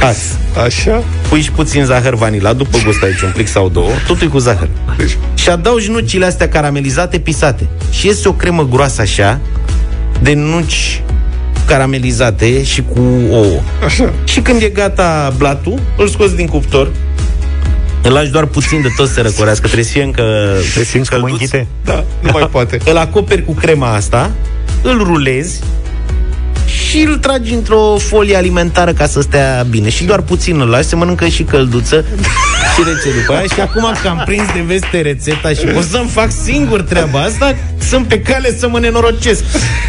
[0.09, 0.19] As.
[0.65, 1.03] Așa?
[1.29, 4.39] Pui și puțin zahăr vanila, după gust aici un plic sau două, totul e cu
[4.39, 4.69] zahăr.
[4.97, 7.67] Deci, Și adaugi nucile astea caramelizate, pisate.
[7.91, 9.41] Și iese o cremă groasă așa,
[10.23, 11.03] de nuci
[11.67, 13.01] caramelizate și cu
[13.31, 13.61] ouă.
[13.85, 14.13] Așa.
[14.25, 16.91] Și când e gata blatul, îl scoți din cuptor,
[18.03, 20.23] îl lași doar puțin de tot să răcorească, trebuie să fie încă
[20.75, 21.67] Te simți cum înghite?
[21.85, 22.79] da, nu mai poate.
[22.85, 24.31] îl acoperi cu crema asta,
[24.83, 25.61] îl rulezi
[26.93, 29.89] și îl tragi într-o folie alimentară ca să stea bine.
[29.89, 32.05] Și doar puțin îl lași, se mănâncă și călduță
[32.77, 33.43] și rece după aia.
[33.55, 37.57] Și acum că am prins de veste rețeta și o să-mi fac singur treaba asta,
[37.89, 39.43] sunt pe cale să mă nenorocesc.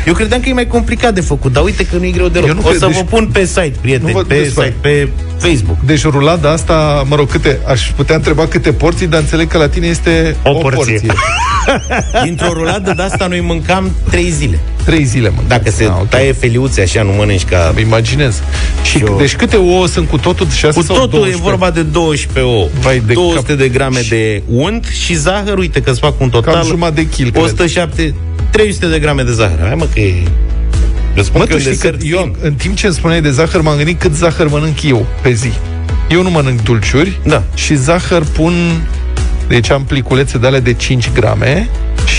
[0.06, 2.48] Eu credeam că e mai complicat de făcut, dar uite că nu e greu deloc.
[2.48, 4.64] Eu nu o cred, să deci- vă pun pe site, prieteni, Nu văd pe despre-
[4.66, 5.08] site, pe
[5.38, 5.78] Facebook.
[5.86, 9.68] Deci rulada asta, mă rog, câte, aș putea întreba câte porții, dar înțeleg că la
[9.70, 10.76] tine este O o, porție.
[10.78, 11.14] porție.
[12.24, 14.60] Dintr-o ruladă de asta noi mâncam trei zile.
[14.86, 15.42] Trei zile, mă.
[15.48, 16.08] Dacă se Ah, ok.
[16.10, 17.70] taie feliuțe așa, nu mănânci ca...
[17.76, 18.42] Îmi imaginez.
[18.84, 20.48] Și, Și o- deci câte ouă sunt cu totul?
[20.50, 21.42] 6 Cu sau totul 12?
[21.42, 23.58] e vorba de 12 ouă, Vai de 200 cap.
[23.58, 27.08] de grame de unt și zahăr, uite că îți fac un total Cam jumătate de
[27.10, 27.44] kil, cred.
[27.44, 28.16] 107,
[28.52, 29.60] 300 de grame de zahăr.
[29.66, 30.24] Hai mă că e...
[31.16, 32.36] Eu spun Mă, că tu e un știi că desert eu, fin.
[32.42, 35.52] în timp ce îmi spuneai de zahăr, m-am gândit cât zahăr mănânc eu pe zi.
[36.10, 37.44] Eu nu mănânc dulciuri Da.
[37.56, 38.54] și zahăr pun...
[39.54, 41.70] Deci am pliculețe de alea de 5 grame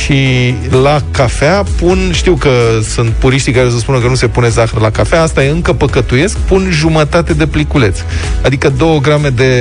[0.03, 2.51] și la cafea pun, știu că
[2.89, 5.73] sunt puriștii care să spună că nu se pune zahăr la cafea, asta e încă
[5.73, 7.99] păcătuiesc, pun jumătate de pliculeț.
[8.43, 9.53] Adică 2 grame de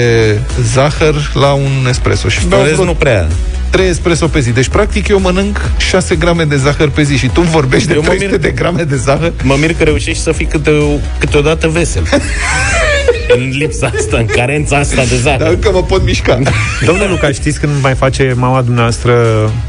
[0.74, 2.30] zahăr la un espresso.
[2.30, 3.28] Și În beau rest vreo nu prea.
[3.70, 4.52] 3 espresso pe zi.
[4.52, 7.94] Deci, practic, eu mănânc 6 grame de zahăr pe zi și tu îmi vorbești de
[7.94, 9.32] Eu mă 300 mir- de grame de zahăr?
[9.44, 10.72] Mă mir că reușești să fii câte,
[11.20, 12.04] câteodată vesel.
[13.28, 15.40] în lipsa asta, în carența asta de zahăr.
[15.40, 16.40] Dar încă mă pot mișca.
[16.86, 19.14] Domnule Luca, știți când mai face mama dumneavoastră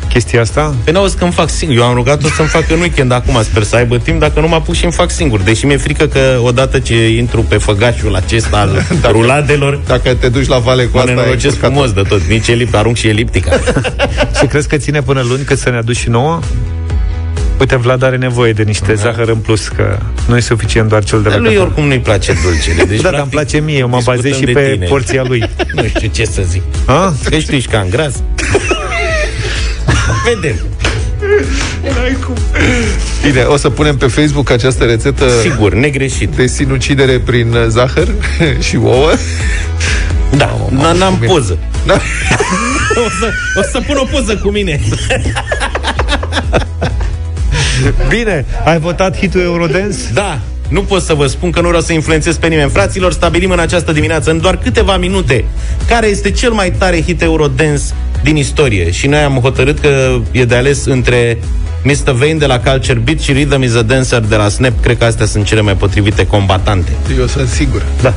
[0.08, 0.74] chestia asta?
[0.84, 1.76] Pe n-auzi că îmi fac singur.
[1.76, 4.54] Eu am rugat-o să-mi facă în weekend acum, sper să aibă timp, dacă nu mă
[4.54, 5.40] apuc și îmi fac singur.
[5.40, 10.46] Deși mi-e frică că odată ce intru pe făgașul acesta al ruladelor, Dacă te duci
[10.48, 11.72] la vale cu mă asta, ai nenorocesc încurcat-o.
[11.74, 12.22] frumos de tot.
[12.28, 13.50] Nici elipt, arunc și eliptica.
[14.40, 16.38] Și crezi că ține până luni cât să ne aduci și nouă?
[17.64, 21.22] Uite, Vlad are nevoie de niște zahăr în plus, că nu e suficient doar cel
[21.22, 21.62] de la Dar lui cafea.
[21.64, 22.84] oricum nu-i place dulcele.
[22.84, 24.86] Deci, da, dar îmi place mie, eu mă discutăm bazez și de pe tine.
[24.86, 25.44] porția lui.
[25.74, 26.62] Nu știu ce să zic.
[26.84, 27.14] A?
[27.30, 28.12] Că știi ești cam gras.
[30.34, 30.54] Vedem.
[33.22, 36.28] Bine, o să punem pe Facebook această rețetă Sigur, negreșit.
[36.28, 38.08] de sinucidere prin uh, zahăr
[38.68, 39.10] și ouă.
[40.36, 41.32] Da, n- n-am bine.
[41.32, 41.58] poză.
[41.86, 41.94] Da.
[42.94, 44.80] O să, o să pun o poză cu mine.
[48.16, 49.98] Bine, ai votat hitul Eurodance?
[50.12, 52.70] Da, nu pot să vă spun că nu vreau să influențez pe nimeni.
[52.70, 55.44] Fraților, stabilim în această dimineață, în doar câteva minute,
[55.88, 57.82] care este cel mai tare hit Eurodance
[58.22, 58.90] din istorie.
[58.90, 61.38] Și noi am hotărât că e de ales între
[61.82, 62.12] Mr.
[62.12, 64.80] Vane de la Culture Beat și Rhythm is a Dancer de la Snap.
[64.80, 66.92] Cred că astea sunt cele mai potrivite combatante.
[67.18, 67.82] Eu sunt sigur.
[68.02, 68.14] Da.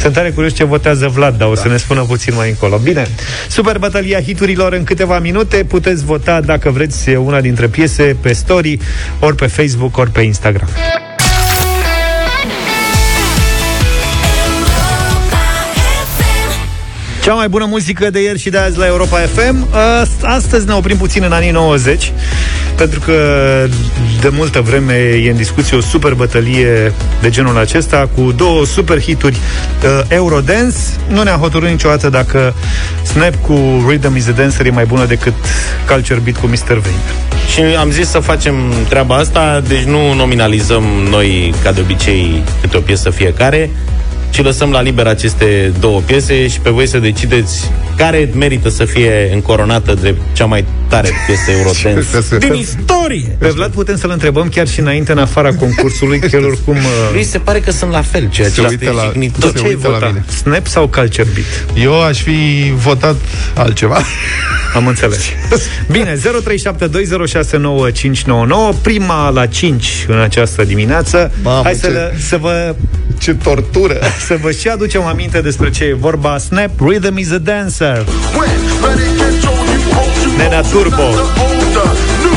[0.00, 2.78] Sunt tare curios ce votează Vlad, dar o să ne spună puțin mai încolo.
[2.78, 3.06] Bine,
[3.48, 5.64] super bătălia hiturilor în câteva minute.
[5.68, 8.78] Puteți vota dacă vreți una dintre piese pe story,
[9.20, 10.68] ori pe Facebook, ori pe Instagram.
[17.24, 19.66] Cea mai bună muzică de ieri și de azi la Europa FM.
[20.22, 22.12] Astăzi ne oprim puțin în anii 90,
[22.76, 23.14] pentru că
[24.20, 29.00] de multă vreme e în discuție o super bătălie de genul acesta, cu două super
[29.00, 30.76] hituri uh, Eurodance.
[31.08, 32.54] Nu ne-a hotărât niciodată dacă
[33.02, 35.32] Snap cu Rhythm is a Dancer e mai bună decât
[35.88, 36.78] Culture Beat cu Mr.
[36.78, 36.94] Vane.
[37.52, 38.54] Și am zis să facem
[38.88, 43.70] treaba asta, deci nu nominalizăm noi, ca de obicei, câte o piesă fiecare,
[44.30, 48.84] ci lăsăm la liber aceste două piese și pe voi să decideți care merită să
[48.84, 53.36] fie încoronată de cea mai tare piesă Eurodance din istorie.
[53.38, 56.76] Pe Vlad putem să-l întrebăm chiar și înainte, în afara concursului, că el oricum...
[56.76, 57.10] Uh...
[57.12, 59.88] Lui se pare că sunt la fel, ceea ce se uită la, se ce uită
[60.00, 60.24] la mine.
[60.42, 61.46] Snap sau Culture Beat?
[61.84, 63.16] Eu aș fi votat
[63.54, 64.02] altceva.
[64.74, 65.18] Am înțeles.
[65.96, 66.20] Bine, 0372069599,
[68.82, 71.32] prima la 5 în această dimineață.
[71.42, 72.74] Mamă, Hai ce, să, le, să vă...
[73.18, 73.98] Ce tortură!
[74.26, 76.38] Să vă și aducem aminte despre ce e vorba.
[76.38, 78.04] Snap, Rhythm is a Dancer.
[80.40, 81.06] Nenea Turbo.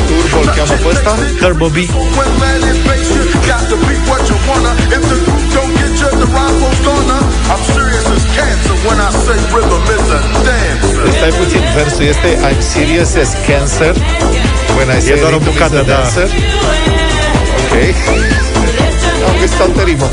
[0.09, 1.11] Turbo îl cheamă pe ăsta?
[1.39, 1.77] Turbo B.
[11.17, 13.95] Stai puțin, versul este I'm serious as cancer
[14.77, 15.93] When I say E doar o rhythm is bucată, a da.
[15.93, 16.29] dancer.
[17.63, 17.73] Ok
[19.27, 20.09] Am găsit altă rimă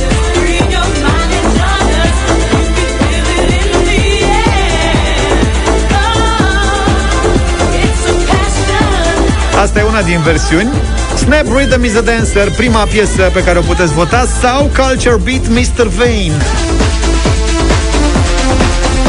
[9.61, 10.71] Asta e una din versiuni.
[11.17, 15.49] Snap Rhythm is a Dancer, prima piesă pe care o puteți vota, sau Culture Beat
[15.49, 15.87] Mr.
[15.87, 16.37] Vane.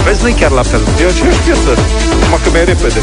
[0.04, 0.82] Vezi, nu chiar la fel.
[1.02, 1.72] E aceeași piesă
[2.24, 3.00] Numai că mai repede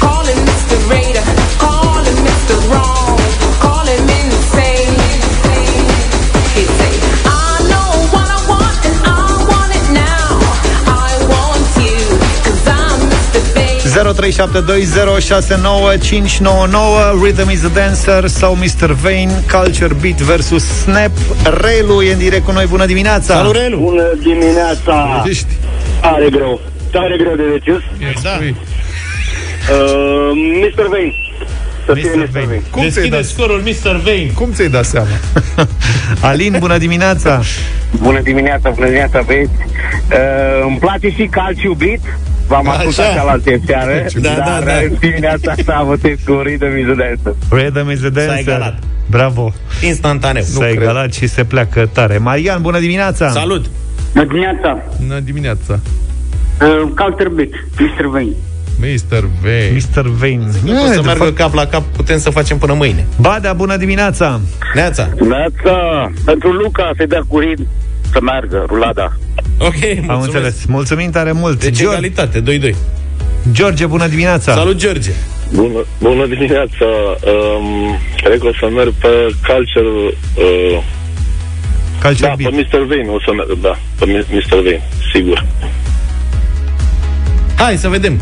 [0.00, 0.88] Calling Mr.
[0.88, 1.24] Raider,
[1.58, 2.56] calling Mr.
[2.68, 2.81] Wrong,
[14.22, 14.26] 0372069599
[17.22, 18.92] Rhythm is a Dancer sau Mr.
[18.92, 21.10] Vane Culture Beat versus Snap
[21.60, 23.78] Relu e în direct cu noi, bună dimineața Salut, Relu!
[23.78, 25.24] Bună dimineața!
[25.28, 25.46] Ești
[26.00, 26.60] Tare greu.
[26.90, 27.82] Tare greu de decis.
[28.22, 28.38] Da.
[28.40, 30.86] Uh, Mr.
[30.88, 31.14] Vane.
[31.86, 32.16] Să fie Mr.
[32.16, 32.28] Mr.
[32.32, 32.46] Vane.
[32.46, 32.62] Vane.
[32.70, 34.00] Cum ți-ai Deschide dat, scorul Mr.
[34.04, 34.30] Vane.
[34.34, 35.08] cum ți-ai dat seama?
[36.30, 37.40] Alin, bună dimineața
[38.00, 39.50] Bună dimineața, bună dimineața, băieți.
[39.52, 42.00] Uh, îmi place și Calciu Beat.
[42.52, 42.78] V-am Așa.
[42.78, 44.72] ascultat cealaltă seară, Da, dar da, da.
[44.72, 47.34] în dimineața asta votez cu Rhythm is a Dancer.
[47.50, 48.78] Rhythm is a Dancer egalat.
[49.10, 49.52] Bravo
[49.84, 50.42] Instantaneu.
[50.42, 53.64] S-a egalat și se pleacă tare Marian, bună dimineața Salut!
[54.12, 54.78] Bună dimineața.
[55.00, 55.78] Bună dimineața
[56.60, 57.48] Uh, Culture Beat,
[57.78, 58.06] Mr.
[58.06, 58.32] Vane.
[58.78, 59.24] Mr.
[59.40, 60.06] V Mr.
[60.08, 63.06] Vane O E, să de meargă fapt- cap la cap, putem să facem până mâine.
[63.20, 64.40] Badea, bună dimineața
[64.74, 65.08] Neața.
[65.16, 66.10] Dimineața.
[66.24, 67.66] Pentru Luca să dea cu rid
[68.12, 69.12] să meargă, rulada.
[69.58, 70.10] Ok, mulțumesc.
[70.10, 72.42] Am înțeles, mulțumim tare mult Deci George, egalitate,
[72.72, 72.74] 2-2.
[73.52, 75.10] George, bună dimineața Salut, George!
[75.54, 76.86] Bună, bună dimineața!
[77.24, 79.08] Um, cred că o să merg pe
[79.46, 80.14] Culture...
[80.34, 80.82] Uh,
[82.02, 82.86] Culture da, Beat pe Mr.
[82.86, 84.54] Vane o să merg, da, pe Mr.
[84.62, 84.82] Vane,
[85.12, 85.46] sigur.
[87.56, 88.20] Hai să vedem.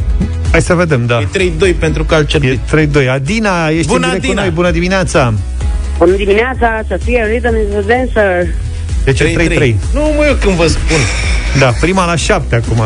[0.51, 2.93] Hai să vedem, da E 3-2 pentru Culture Beat.
[2.95, 4.41] E 3-2 Adina, ești Bună, în direct Adina!
[4.41, 5.35] cu noi, bună dimineața
[5.99, 8.47] Bună dimineața, să fie Rhythm is a Dancer.
[9.05, 10.99] Deci e 3-3 Nu, mă, eu când vă spun.
[11.59, 12.83] Da, prima la 7 acum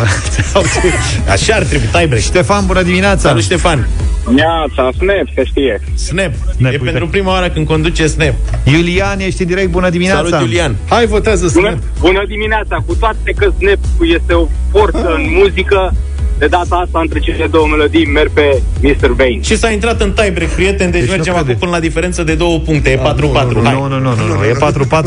[1.34, 2.22] Așa ar trebui, tiebreak.
[2.22, 3.88] Ștefan, bună dimineața Salut, Ștefan.
[4.30, 5.80] Neața, Snap, se știe.
[5.94, 6.32] Snap.
[6.56, 6.84] Snap, e uite.
[6.84, 8.34] pentru prima oară când conduce Snap.
[8.64, 10.76] Iulian, ești în direct, bună dimineața Salut, Iulian.
[10.88, 12.76] Hai, votează Snap Bună, bună dimineața!
[12.86, 13.78] Cu toate că Snap
[14.16, 15.94] este o forță în muzică,
[16.38, 19.08] de data asta între cele două melodii merg pe Mr.
[19.12, 19.40] Vane.
[19.42, 21.48] Și s-a intrat în tiebreak, prieten, deci, Deci nu mergem crede.
[21.50, 22.90] acum până la diferență de două puncte.
[22.90, 23.00] E 4-4.
[23.20, 23.32] Nu,
[23.64, 23.74] Hai.
[23.74, 24.52] nu, nu, nu, nu, e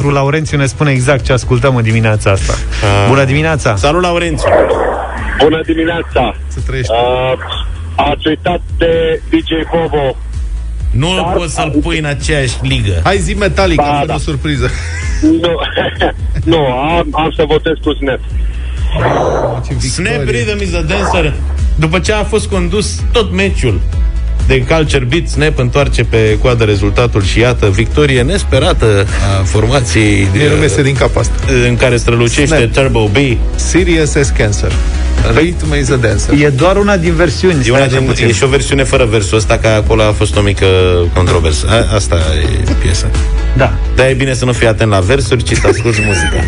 [0.09, 2.53] 4-4 Laurențiu ne spune exact ce ascultăm în dimineața asta
[3.07, 4.49] Bună dimineața Salut, Laurențiu.
[5.43, 6.36] Bună dimineața!
[6.47, 7.39] Să trăiești Uh,
[7.95, 10.15] ați uitat de DJ Bobo.
[10.91, 12.93] Nu Dar- poți să-l pui în aceeași ligă.
[13.03, 14.13] Hai zi Metallica, Ba, fă da.
[14.13, 14.69] o surpriză
[15.21, 15.51] Nu,
[16.51, 18.19] nu am, am să votez cu Snap.
[19.67, 20.43] Ce Snap victorie.
[20.43, 21.33] Rhythm is a Dancer
[21.75, 23.81] După ce a fost condus tot meciul
[24.47, 29.07] de Culture Beat, Snap întoarce pe coadă rezultatul și iată, victorie nesperată
[29.39, 31.33] a formației Mie nu mi din cap asta
[31.67, 32.71] în care strălucește Snap.
[32.71, 33.15] Turbo B.
[33.55, 34.71] Serious as cancer
[35.35, 38.27] Rhythm is a dancer E doar una din versiuni E, stai una așa din, puțin.
[38.27, 40.65] e și o versiune fără versul ăsta, că acolo a fost o mică
[41.13, 41.67] controversă.
[41.69, 42.15] A, asta
[42.67, 43.07] e piesa.
[43.57, 46.43] Da Dar e bine să nu fii atent la versuri, ci să asculti muzica.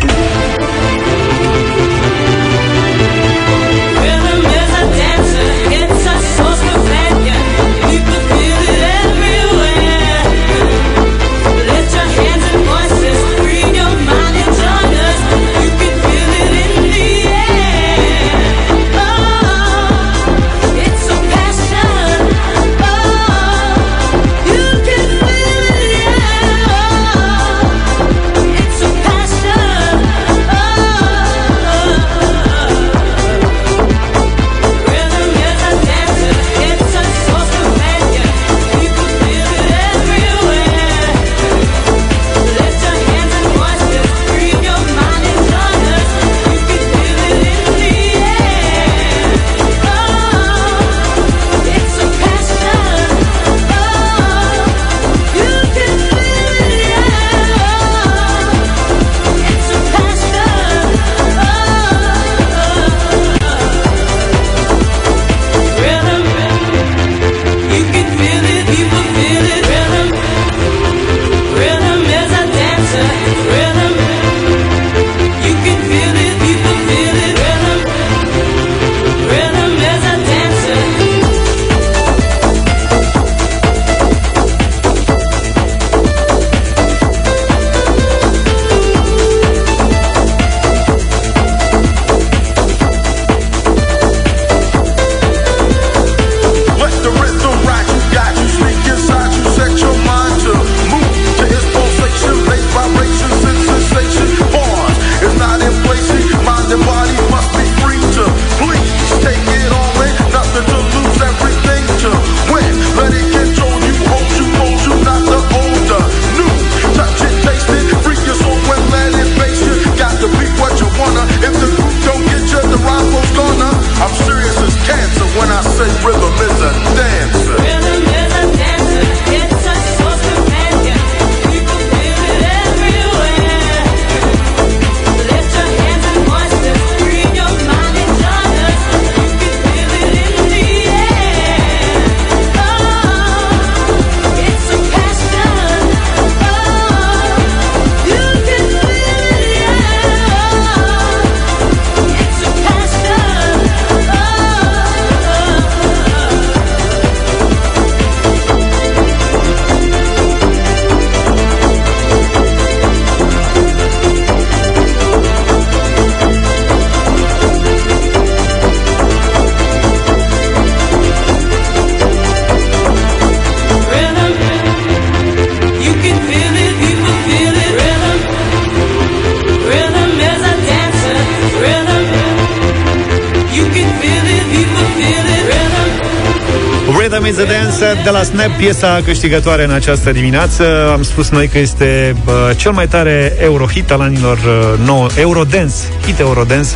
[188.20, 190.90] La Snap, piesa câștigătoare în această dimineață.
[190.92, 195.74] Am spus noi că este uh, cel mai tare Eurohit al anilor uh, 9, Eurodance,
[196.06, 196.68] hit Eurodance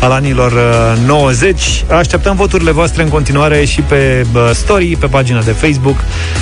[0.00, 1.84] al anilor uh, 90.
[1.88, 5.96] Așteptăm voturile voastre în continuare și pe uh, story, pe pagina de Facebook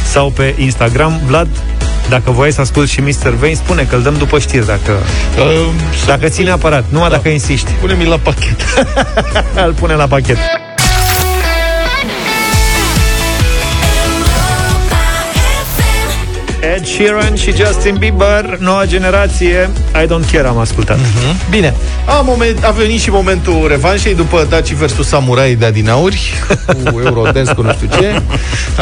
[0.04, 1.20] sau pe Instagram.
[1.26, 1.48] Vlad,
[2.08, 3.34] dacă voiai să asculti și Mr.
[3.40, 4.92] Vane, spune că îl dăm după știri dacă,
[5.38, 5.68] uh,
[6.06, 7.14] dacă ține aparat, numai da.
[7.14, 7.70] dacă insiști.
[7.70, 8.60] Pune-mi la pachet.
[9.66, 10.38] îl pune la pachet.
[16.80, 19.70] Ed Sheeran și Justin Bieber, noua generație,
[20.02, 20.98] I Don't Care am ascultat.
[20.98, 21.50] Mm-hmm.
[21.50, 21.74] Bine,
[22.06, 26.32] a, moment, a venit și momentul revanșei după Daci versus Samurai de adinauri,
[26.92, 28.22] cu Eurodance, cu nu știu ce.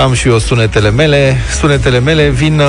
[0.01, 1.36] Am și eu sunetele mele.
[1.59, 2.66] Sunetele mele vin uh,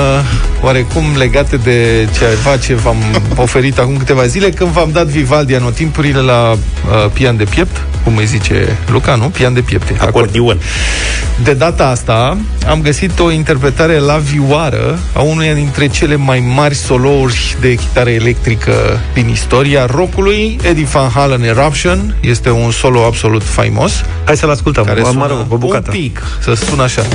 [0.61, 2.97] oarecum legate de ceva ce v-am
[3.35, 8.17] oferit acum câteva zile, când v-am dat Vivaldi anotimpurile la uh, pian de piept, cum
[8.17, 9.25] îi zice Luca, nu?
[9.25, 10.01] Pian de piept.
[10.01, 10.57] Acordion.
[11.43, 12.37] De data asta
[12.67, 18.09] am găsit o interpretare la vioară a unuia dintre cele mai mari solouri de chitară
[18.09, 22.15] electrică din istoria rockului, Eddie Van Halen Eruption.
[22.21, 24.03] Este un solo absolut faimos.
[24.25, 25.91] Hai să-l ascultăm, care mă sună rog, o bucată.
[25.93, 27.05] un pic, să sună așa.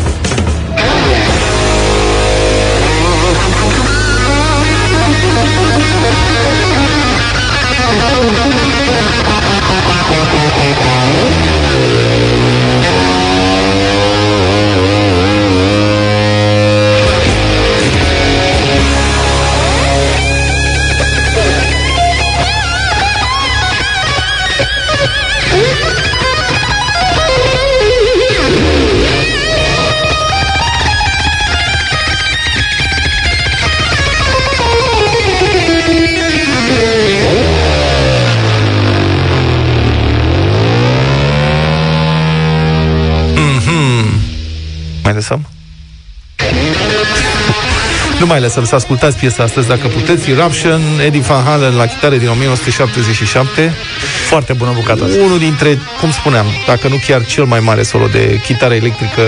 [48.24, 50.30] Nu mai lăsăm să ascultați piesa astăzi dacă puteți.
[50.30, 53.74] Eruption, Eddie Van Halen la chitară din 1977.
[54.28, 55.22] Foarte bună bucată asta.
[55.22, 59.22] Unul dintre, cum spuneam, dacă nu chiar cel mai mare solo de chitară electrică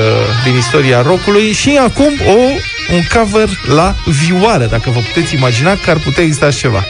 [0.44, 2.36] din istoria rockului și acum o,
[2.94, 6.84] un cover la vioară, dacă vă puteți imagina că ar putea exista și ceva.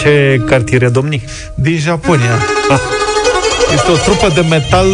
[0.00, 1.28] Ce cartier e domnic?
[1.54, 2.38] Din Japonia.
[2.70, 2.80] Ah.
[3.74, 4.86] Este o trupă de metal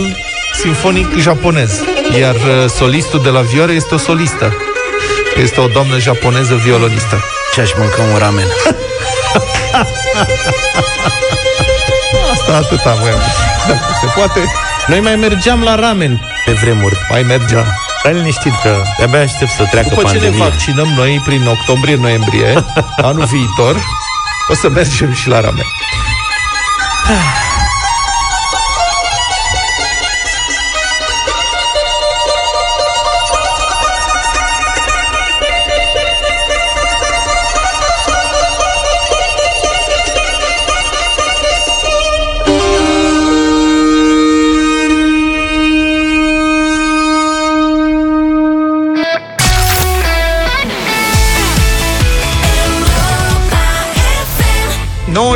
[0.62, 1.70] sinfonic japonez.
[2.18, 4.56] Iar uh, solistul de la vioară este o solistă.
[5.42, 7.24] Este o doamnă japoneză violonistă.
[7.54, 8.46] Ce aș mânca un ramen?
[12.32, 13.20] Asta atâta voiam.
[13.68, 14.40] Dacă se poate.
[14.86, 16.98] Noi mai mergeam la ramen pe vremuri.
[17.10, 17.64] Mai mergem.
[17.98, 20.44] Stai liniștit că De-abia aștept să treacă După ce ne pandemia.
[20.44, 22.64] vaccinăm noi prin octombrie-noiembrie
[23.10, 23.76] anul viitor,
[24.48, 25.64] o să mergem și la ramen.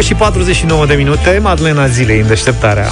[0.01, 2.88] Nouă și 49 de minute, Madlena Zilei în deșteptarea.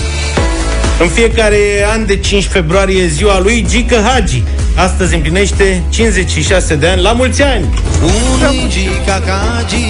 [1.00, 1.58] În fiecare
[1.92, 4.42] an de 5 februarie e ziua lui Gică Hagi.
[4.76, 7.02] Astăzi împlinește 56 de ani.
[7.02, 7.68] La mulți ani!
[8.02, 9.84] Unigi kakagi,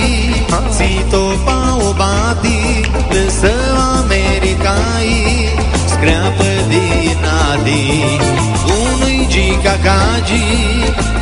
[0.77, 3.53] sito paobati, lăsă
[4.01, 5.49] americai,
[5.89, 8.19] screapă din adi.
[8.65, 10.43] Unigi kakagi,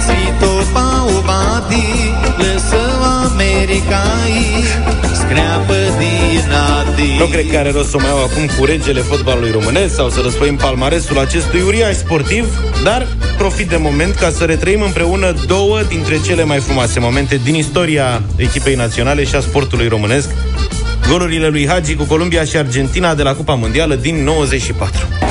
[0.07, 1.85] sito paobati,
[2.37, 2.83] lăsă
[3.31, 4.65] americai,
[5.13, 5.16] screapă din adi.
[7.19, 10.09] Nu cred că are rost să o mai iau acum cu regele fotbalului românesc sau
[10.09, 12.47] să răspăim palmaresul acestui uriaș sportiv,
[12.85, 13.07] dar
[13.39, 18.23] profit de moment ca să retrăim împreună două dintre cele mai frumoase momente din istoria
[18.37, 20.29] echipei naționale și a sportului românesc.
[21.09, 25.26] Golurile lui Hagi cu Columbia și Argentina de la Cupa Mondială din 94.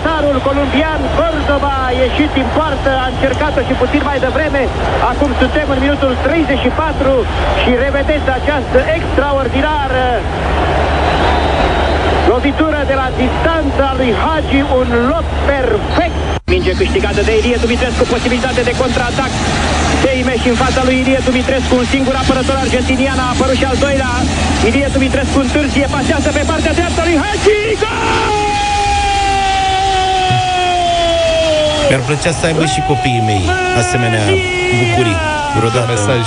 [0.00, 4.62] Reportarul columbian Cordoba a ieșit din poartă, a încercat-o și puțin mai devreme.
[5.12, 7.14] Acum suntem în minutul 34
[7.60, 10.04] și revedeți această extraordinară
[12.32, 16.18] lovitură de la distanța lui Hagi, un loc perfect.
[16.52, 19.32] Minge câștigată de Ilie Dumitrescu, posibilitate de contraatac.
[20.02, 24.12] Seimeș în fața lui Ilie Dumitrescu, un singur apărător argentinian, a apărut și al doilea.
[24.68, 27.58] Ilie Dumitrescu întârzie, pasează pe partea dreaptă lui Hagi.
[27.82, 28.69] Gol!
[31.90, 33.44] Mi-ar plăcea să aibă și copiii mei
[33.82, 34.24] asemenea
[34.80, 35.18] bucurii.
[35.56, 35.86] Vreodată.
[35.94, 36.22] mesaj.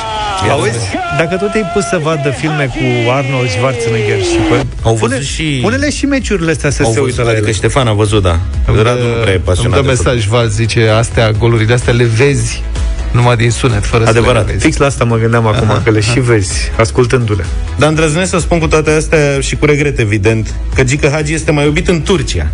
[0.51, 0.87] Auzi?
[1.17, 4.65] Dacă tot ai pus să vadă filme cu Arnold Schwarzenegger și pe...
[4.83, 5.61] Au văzut și...
[5.65, 7.53] Unele și meciurile astea să Au se văzut, uită la adică ele.
[7.53, 8.39] Ștefan a văzut, da.
[8.67, 11.93] Îmi Radu nu prea e îmi pasionat dă de mesaj, Val, zice, astea, golurile astea
[11.93, 12.63] le vezi
[13.11, 14.41] numai din sunet, fără Adevărat.
[14.41, 14.65] să le vezi.
[14.65, 17.45] Fix la asta mă gândeam acum, că le și vezi, ascultându-le.
[17.77, 21.51] Dar îndrăznesc să spun cu toate astea și cu regret, evident, că Gică Hagi este
[21.51, 22.47] mai iubit în Turcia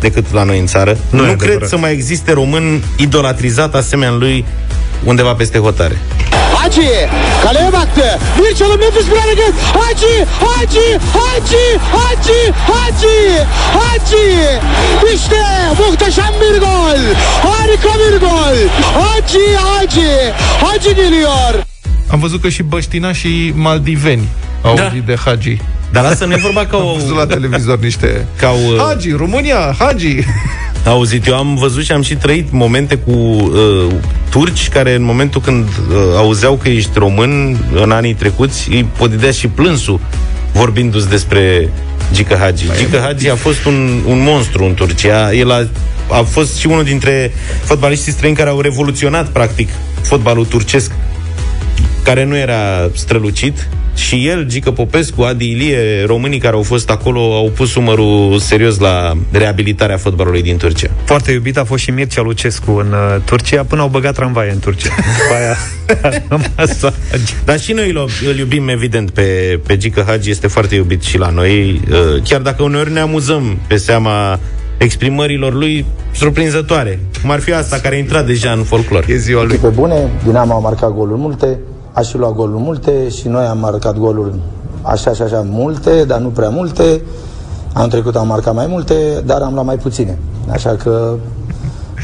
[0.00, 0.90] decât la noi în țară.
[1.10, 1.56] Nu Nu, e nu adevărat.
[1.56, 4.44] cred să mai existe român idolatrizat asemenea lui
[5.04, 5.98] undeva peste hotare.
[6.54, 6.90] Hacı
[7.44, 8.18] kaleye baktı.
[8.38, 9.52] Bir çalım nefis bir hareket.
[9.80, 10.86] Hacı, Hacı,
[11.18, 11.64] Hacı,
[11.96, 13.46] Hacı, Hacı,
[13.78, 14.60] Hacı.
[15.14, 15.36] İşte
[15.78, 17.00] muhteşem bir gol.
[17.48, 18.56] Harika bir gol.
[19.00, 20.32] Hacı, Hacı.
[20.64, 21.54] Hacı geliyor.
[22.12, 24.28] Am văzut că și băștinașii maldiveni
[24.62, 24.82] au Da.
[24.82, 25.56] auzit de Hagi.
[25.92, 26.88] Dar asta nu e vorba ca o...
[26.88, 28.26] Am văzut la televizor niște...
[28.36, 30.16] Ca o, Hagi, România, Hagi!
[30.84, 33.86] Auzit, eu am văzut și am și trăit momente cu uh,
[34.30, 39.30] turci care în momentul când uh, auzeau că ești român în anii trecuți, îi podidea
[39.30, 40.00] și plânsul
[40.52, 41.68] vorbindu-ți despre
[42.12, 42.64] Gică Hagi.
[42.76, 45.32] Gică Hagi a fost un, un monstru în Turcia.
[45.32, 45.66] El a,
[46.10, 47.32] a fost și unul dintre
[47.64, 49.68] fotbaliștii străini care au revoluționat, practic,
[50.00, 50.90] fotbalul turcesc
[52.02, 53.68] care nu era strălucit
[53.98, 58.78] și el, Gică Popescu, Adi Ilie, românii care au fost acolo au pus umărul serios
[58.78, 60.90] la reabilitarea fotbalului din Turcia.
[61.04, 64.58] Foarte iubit a fost și Mircea Lucescu în uh, Turcia, până au băgat tramvaie în
[64.58, 64.94] Turcia.
[65.18, 65.56] După aia
[66.02, 67.34] a rămas Hagi.
[67.44, 71.18] Dar și noi îl, îl iubim, evident, pe, pe Gică Hagi, este foarte iubit și
[71.18, 74.38] la noi, uh, chiar dacă uneori ne amuzăm pe seama
[74.78, 79.04] exprimărilor lui surprinzătoare, cum ar fi asta care a intrat deja în folclor.
[79.08, 79.52] E ziua lui.
[79.52, 81.58] Echipe bune, Dinamo a marcat goluri multe,
[81.98, 84.34] aș și luat goluri multe și noi am marcat goluri
[84.82, 87.00] așa și așa multe, dar nu prea multe.
[87.72, 88.94] Am trecut am marcat mai multe,
[89.24, 90.18] dar am luat mai puține.
[90.50, 91.14] Așa că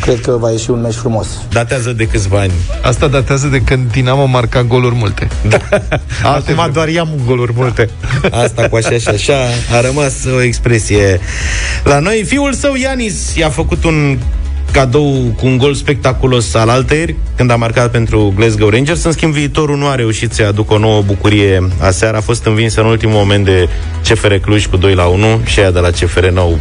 [0.00, 1.26] cred că va ieși un meci frumos.
[1.50, 2.52] Datează de câțiva ani.
[2.82, 5.28] Asta datează de când Dinamo marca goluri multe.
[5.48, 5.58] Da.
[6.34, 7.90] Acum doar i-am goluri multe.
[8.44, 9.38] Asta cu așa și așa
[9.76, 11.20] a rămas o expresie.
[11.84, 14.18] La noi, fiul său, Ianis, i-a făcut un
[14.74, 19.04] cadou cu un gol spectaculos al alteri, când a marcat pentru Glasgow Rangers.
[19.04, 22.16] În schimb, viitorul nu a reușit să aducă o nouă bucurie aseară.
[22.16, 23.68] A fost învinsă în ultimul moment de
[24.08, 26.58] CFR Cluj cu 2 la 1 și aia de la CFR n-au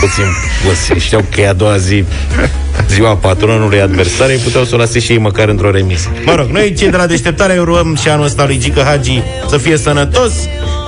[0.00, 0.24] puțin
[0.64, 1.02] pus.
[1.02, 2.04] Știau că e a doua zi
[2.88, 6.08] ziua patronului adversar, ei puteau să o lase și ei măcar într-o remisă.
[6.24, 9.56] Mă rog, noi cei de la deșteptare urăm și anul ăsta lui Gică Hagi să
[9.56, 10.32] fie sănătos,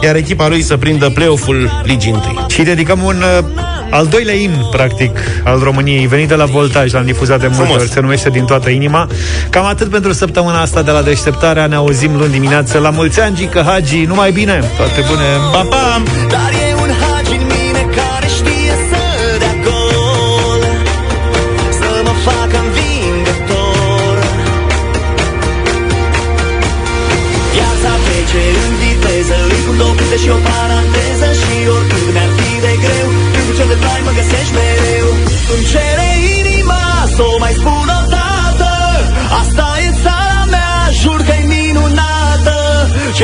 [0.02, 2.46] iar echipa lui să prindă play-off-ul Ligii 1.
[2.48, 3.44] Și dedicăm un uh,
[3.90, 7.82] al doilea imn, practic, al României, venit de la Voltaj, l-am difuzat de multe Frumos.
[7.82, 9.08] ori, se numește Din toată inima.
[9.50, 12.78] Cam atât pentru săptămâna asta de la deșteptarea, ne auzim luni dimineață.
[12.78, 14.70] La mulți ani, Gică Hagi, numai bine!
[14.76, 15.22] Toate bune!
[15.52, 16.02] Pa, pa!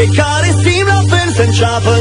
[0.07, 2.01] Care simt la fel să înceapă